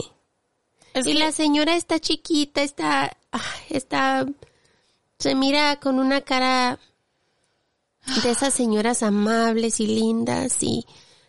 [0.94, 4.26] Es y que- la señora está chiquita, está, ah, está,
[5.20, 6.80] se mira con una cara
[8.24, 10.86] de esas señoras amables y lindas y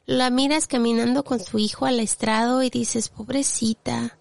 [0.07, 4.17] la miras caminando con su hijo al estrado y dices, pobrecita,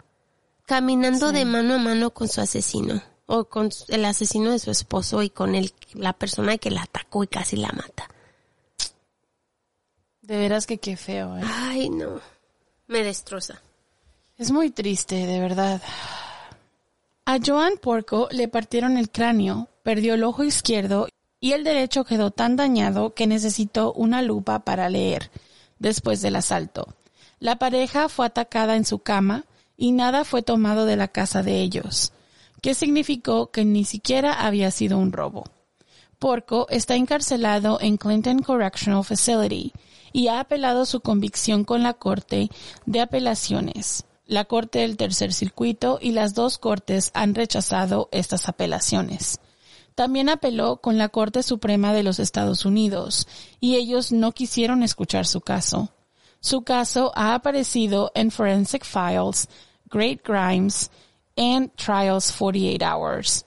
[0.66, 5.22] caminando de mano a mano con su asesino o con el asesino de su esposo
[5.22, 8.08] y con el, la persona que la atacó y casi la mata.
[10.22, 11.42] De veras que qué feo, ¿eh?
[11.44, 12.20] Ay, no,
[12.86, 13.60] me destroza.
[14.38, 15.82] Es muy triste, de verdad.
[17.26, 21.08] A Joan Porco le partieron el cráneo, perdió el ojo izquierdo
[21.38, 25.30] y el derecho quedó tan dañado que necesitó una lupa para leer
[25.78, 26.94] después del asalto.
[27.40, 29.44] La pareja fue atacada en su cama
[29.76, 32.12] y nada fue tomado de la casa de ellos,
[32.60, 35.44] que significó que ni siquiera había sido un robo.
[36.18, 39.72] Porco está encarcelado en Clinton Correctional Facility
[40.12, 42.50] y ha apelado su convicción con la Corte
[42.86, 49.40] de Apelaciones, la Corte del Tercer Circuito y las dos cortes han rechazado estas apelaciones.
[49.94, 53.26] También apeló con la Corte Suprema de los Estados Unidos
[53.58, 55.88] y ellos no quisieron escuchar su caso.
[56.40, 59.48] Su caso ha aparecido en Forensic Files,
[59.90, 60.90] Great Crimes,
[61.38, 63.46] and Trials 48 Hours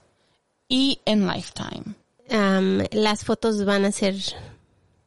[0.68, 1.96] y en Lifetime.
[2.30, 4.16] Am, las fotos van a ser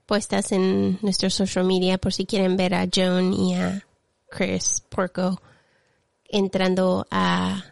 [0.07, 3.85] puestas en nuestro social media por si quieren ver a Joan y a
[4.29, 5.41] Chris Porco
[6.25, 7.65] entrando a,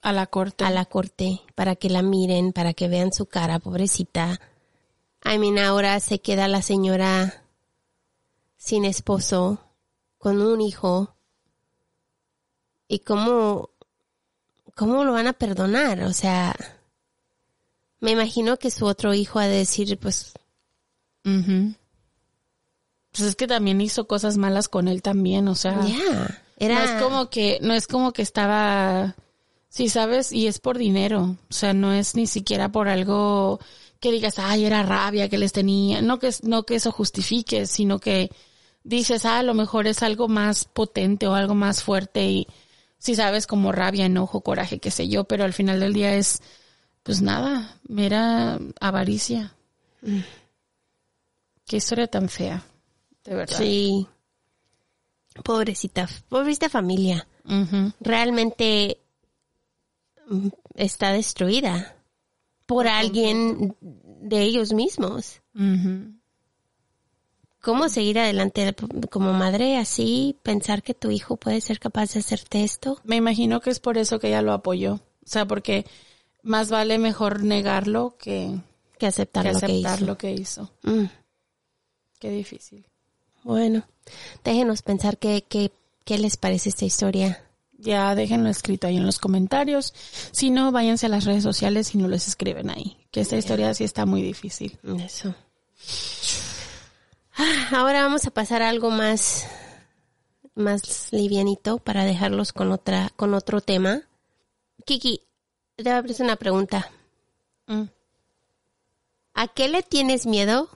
[0.00, 0.64] A la corte.
[0.64, 4.40] a la corte para que la miren, para que vean su cara, pobrecita.
[5.24, 7.44] I mean, ahora se queda la señora
[8.56, 9.60] sin esposo,
[10.16, 11.14] con un hijo.
[12.86, 13.70] ¿Y cómo,
[14.78, 16.04] cómo lo van a perdonar?
[16.04, 16.54] O sea,
[18.00, 20.32] me imagino que su otro hijo ha de decir, pues,
[21.24, 21.74] Ujú.
[23.10, 25.80] Pues es que también hizo cosas malas con él también, o sea.
[26.56, 29.16] era No es como que, no es como que estaba,
[29.68, 31.36] sí sabes, y es por dinero.
[31.50, 33.58] O sea, no es ni siquiera por algo
[34.00, 36.02] que digas, ay, era rabia que les tenía.
[36.02, 38.30] No que, no que eso justifique, sino que
[38.84, 42.46] dices, ah, a lo mejor es algo más potente o algo más fuerte y
[42.98, 46.42] sí sabes, como rabia, enojo, coraje, qué sé yo, pero al final del día es,
[47.02, 49.54] pues nada, mera avaricia.
[51.66, 52.62] Qué historia tan fea,
[53.24, 53.58] de verdad.
[53.58, 54.06] Sí.
[55.44, 57.26] Pobrecita, pobrecita familia.
[58.00, 59.00] Realmente
[60.28, 61.96] mm, está destruida
[62.66, 65.40] por alguien de ellos mismos.
[67.60, 68.74] ¿Cómo seguir adelante
[69.10, 70.36] como madre así?
[70.42, 72.98] Pensar que tu hijo puede ser capaz de hacerte esto.
[73.04, 74.94] Me imagino que es por eso que ella lo apoyó.
[74.94, 75.84] O sea, porque
[76.42, 78.56] más vale mejor negarlo que,
[78.98, 80.06] Que aceptar que lo que aceptar hizo.
[80.06, 80.70] lo que hizo.
[80.82, 81.04] Mm,
[82.20, 82.86] Qué difícil.
[83.42, 83.84] bueno,
[84.44, 85.72] déjenos pensar qué, qué,
[86.04, 87.44] qué les parece esta historia.
[87.76, 89.94] Ya déjenlo escrito ahí en los comentarios.
[90.32, 92.96] Si no, váyanse a las redes sociales y no les escriben ahí.
[93.12, 94.78] Que esta historia sí está muy difícil.
[95.04, 95.34] Eso.
[97.38, 99.46] Ah, Ahora vamos a pasar a algo más,
[100.56, 104.02] más livianito para dejarlos con otra, con otro tema.
[104.84, 105.22] Kiki,
[105.76, 106.90] te voy a hacer una pregunta.
[107.68, 107.84] Mm.
[109.34, 110.68] ¿A qué le tienes miedo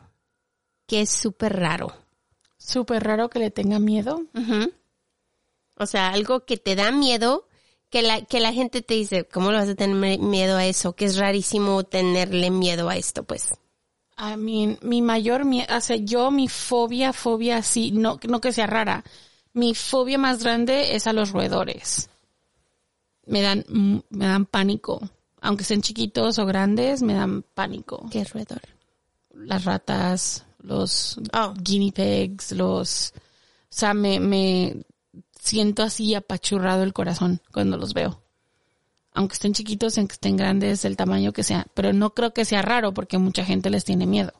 [0.86, 1.96] que es súper raro?
[2.58, 4.22] Súper raro que le tenga miedo.
[5.76, 7.48] O sea, algo que te da miedo,
[7.90, 10.94] que la, que la gente te dice, ¿cómo le vas a tener miedo a eso?
[10.94, 13.48] Que es rarísimo tenerle miedo a esto, pues.
[14.24, 18.52] I mean, mi mayor miedo, o sea, yo mi fobia, fobia así, no, no que
[18.52, 19.02] sea rara.
[19.52, 22.08] Mi fobia más grande es a los roedores.
[23.26, 25.00] Me dan, me dan pánico.
[25.40, 28.08] Aunque sean chiquitos o grandes, me dan pánico.
[28.12, 28.62] ¿Qué roedor?
[29.34, 31.52] Las ratas, los Oh.
[31.60, 33.20] guinea pigs, los, o
[33.70, 34.84] sea, me, me
[35.40, 38.21] siento así apachurrado el corazón cuando los veo.
[39.14, 41.66] Aunque estén chiquitos, aunque estén grandes, el tamaño que sea.
[41.74, 44.32] Pero no creo que sea raro porque mucha gente les tiene miedo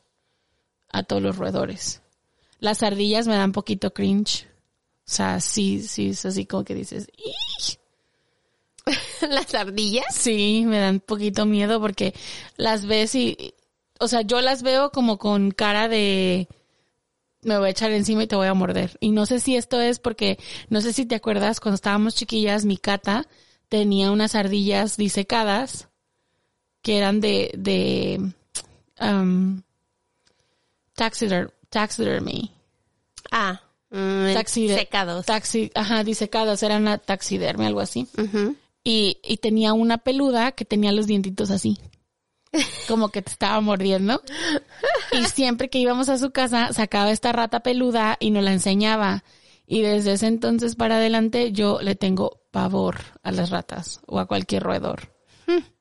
[0.90, 2.02] a todos los roedores.
[2.58, 4.46] Las ardillas me dan poquito cringe.
[5.06, 7.76] O sea, sí, sí, es así como que dices, "Ih".
[9.28, 10.14] ¿Las ardillas?
[10.14, 12.14] Sí, me dan poquito miedo porque
[12.56, 13.54] las ves y,
[13.98, 16.48] o sea, yo las veo como con cara de,
[17.42, 18.96] me voy a echar encima y te voy a morder.
[19.00, 22.64] Y no sé si esto es porque, no sé si te acuerdas, cuando estábamos chiquillas,
[22.64, 23.26] mi cata
[23.72, 25.88] tenía unas ardillas disecadas
[26.82, 28.20] que eran de, de,
[29.00, 29.62] um,
[30.94, 32.50] taxider- taxidermy.
[33.30, 35.24] Ah, mm, Taxide- secados.
[35.24, 38.06] Taxi, ajá, disecadas, eran una taxidermia, algo así.
[38.84, 41.78] Y, y tenía una peluda que tenía los dientitos así.
[42.88, 44.20] Como que te estaba mordiendo.
[45.12, 49.24] Y siempre que íbamos a su casa, sacaba esta rata peluda y nos la enseñaba.
[49.66, 54.26] Y desde ese entonces para adelante yo le tengo pavor a las ratas o a
[54.26, 55.12] cualquier roedor.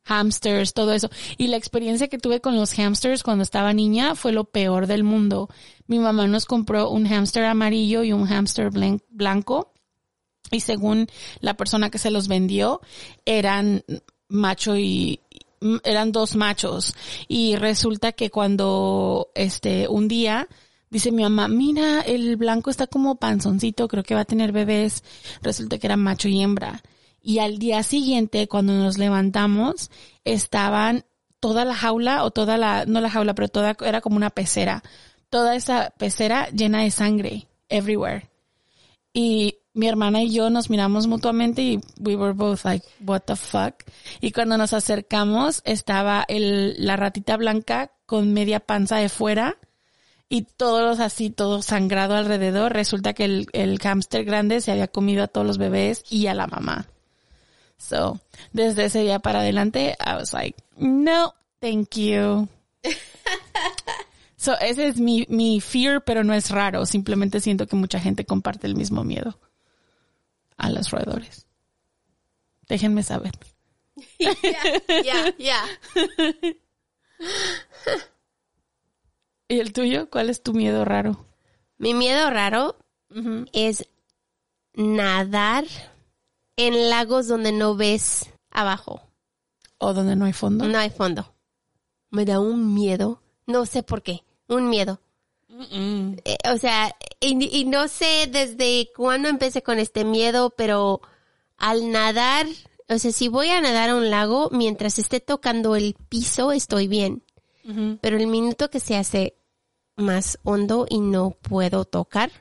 [0.05, 1.09] Hamsters, todo eso.
[1.37, 5.03] Y la experiencia que tuve con los hamsters cuando estaba niña fue lo peor del
[5.03, 5.47] mundo.
[5.85, 9.71] Mi mamá nos compró un hamster amarillo y un hamster blan- blanco
[10.49, 11.07] y según
[11.39, 12.81] la persona que se los vendió,
[13.25, 13.83] eran
[14.27, 15.21] macho y-
[15.83, 16.95] eran dos machos.
[17.27, 20.47] Y resulta que cuando este un día
[20.91, 25.03] dice mi mamá, mira, el blanco está como panzoncito, creo que va a tener bebés.
[25.41, 26.83] Resulta que era macho y hembra.
[27.23, 29.89] Y al día siguiente, cuando nos levantamos,
[30.25, 31.05] estaban
[31.39, 34.83] toda la jaula, o toda la, no la jaula, pero toda, era como una pecera.
[35.29, 38.29] Toda esa pecera llena de sangre, everywhere.
[39.13, 43.35] Y mi hermana y yo nos miramos mutuamente y we were both like, what the
[43.35, 43.75] fuck?
[44.19, 49.57] Y cuando nos acercamos estaba el, la ratita blanca con media panza de fuera
[50.31, 52.71] y todos así, todo sangrado alrededor.
[52.71, 56.33] Resulta que el, el hámster grande se había comido a todos los bebés y a
[56.33, 56.87] la mamá.
[57.77, 58.21] So,
[58.53, 62.47] desde ese día para adelante, I was like, no, thank you.
[64.37, 66.87] So, ese es mi, mi fear, pero no es raro.
[66.87, 69.37] Simplemente siento que mucha gente comparte el mismo miedo
[70.57, 71.45] a los roedores.
[72.67, 73.33] Déjenme saber.
[75.03, 75.63] Ya, ya.
[79.51, 80.09] ¿Y el tuyo?
[80.09, 81.25] ¿Cuál es tu miedo raro?
[81.77, 82.77] Mi miedo raro
[83.51, 83.85] es
[84.73, 85.65] nadar
[86.55, 89.01] en lagos donde no ves abajo.
[89.77, 90.65] ¿O donde no hay fondo?
[90.69, 91.35] No hay fondo.
[92.11, 93.21] Me da un miedo.
[93.45, 94.23] No sé por qué.
[94.47, 95.01] Un miedo.
[95.69, 101.01] Eh, o sea, y, y no sé desde cuándo empecé con este miedo, pero
[101.57, 102.47] al nadar,
[102.87, 106.87] o sea, si voy a nadar a un lago, mientras esté tocando el piso, estoy
[106.87, 107.25] bien.
[108.01, 109.35] Pero el minuto que se hace
[110.01, 112.31] más hondo y no puedo tocar,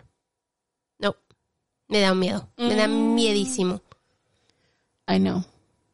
[0.98, 1.16] no,
[1.88, 2.48] me da miedo.
[2.56, 3.14] Me da Mm.
[3.14, 3.80] miedísimo.
[5.08, 5.44] I know.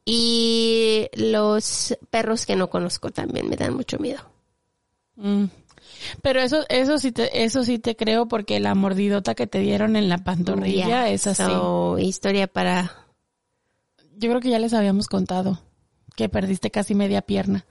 [0.04, 4.20] Y los perros que no conozco también me dan mucho miedo.
[5.16, 5.46] Mm.
[6.22, 9.96] Pero eso, eso sí te, eso sí te creo porque la mordidota que te dieron
[9.96, 11.42] en la pantorrilla es así.
[11.42, 13.06] so, historia para...
[14.18, 15.60] Yo creo que ya les habíamos contado
[16.16, 17.66] que perdiste casi media pierna.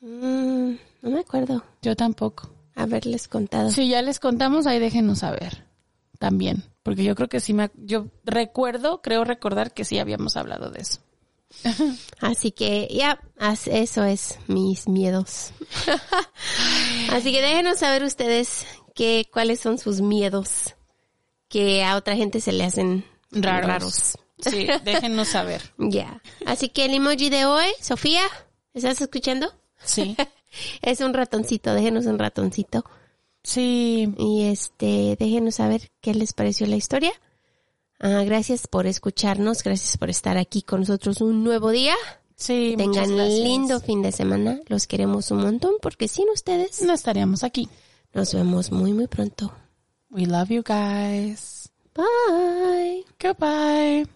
[0.00, 0.72] Mm,
[1.02, 2.50] no me acuerdo Yo tampoco.
[2.76, 3.70] Haberles contado.
[3.72, 5.66] Si ya les contamos, ahí déjenos saber
[6.18, 6.62] también.
[6.82, 10.82] Porque yo creo que sí me, yo recuerdo, creo recordar que sí habíamos hablado de
[10.82, 11.00] eso.
[12.20, 13.18] Así que ya,
[13.66, 15.52] eso es mis miedos.
[17.12, 20.74] Así que déjenos saber ustedes que, cuáles son sus miedos
[21.48, 23.66] que a otra gente se le hacen Raros.
[23.66, 24.18] raros.
[24.38, 25.62] Sí, déjenos saber.
[25.78, 26.22] Ya.
[26.44, 28.22] Así que el emoji de hoy, Sofía,
[28.74, 29.52] ¿estás escuchando?
[29.82, 30.16] Sí.
[30.82, 32.84] Es un ratoncito, déjenos un ratoncito.
[33.42, 34.12] Sí.
[34.18, 37.12] Y este, déjenos saber qué les pareció la historia.
[37.98, 41.94] Ah, gracias por escucharnos, gracias por estar aquí con nosotros un nuevo día.
[42.34, 42.74] Sí.
[42.76, 43.38] Tengan gracias.
[43.40, 44.60] lindo fin de semana.
[44.66, 47.68] Los queremos un montón porque sin ustedes No estaríamos aquí.
[48.12, 49.52] nos vemos muy muy pronto.
[50.10, 51.70] We love you guys.
[51.94, 53.04] Bye.
[53.20, 54.15] Goodbye.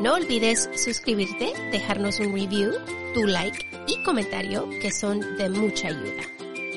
[0.00, 2.70] No olvides suscribirte, dejarnos un review,
[3.14, 6.22] tu like y comentario que son de mucha ayuda.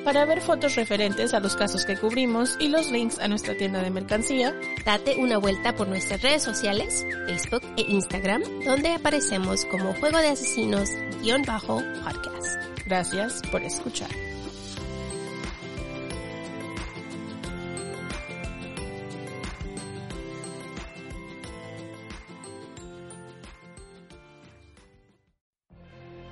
[0.03, 3.84] Para ver fotos referentes a los casos que cubrimos y los links a nuestra tienda
[3.84, 9.93] de mercancía, Date una vuelta por nuestras redes sociales, Facebook e Instagram, donde aparecemos como
[9.93, 12.57] Juego de Asesinos-podcast.
[12.88, 14.09] gracias por escuchar.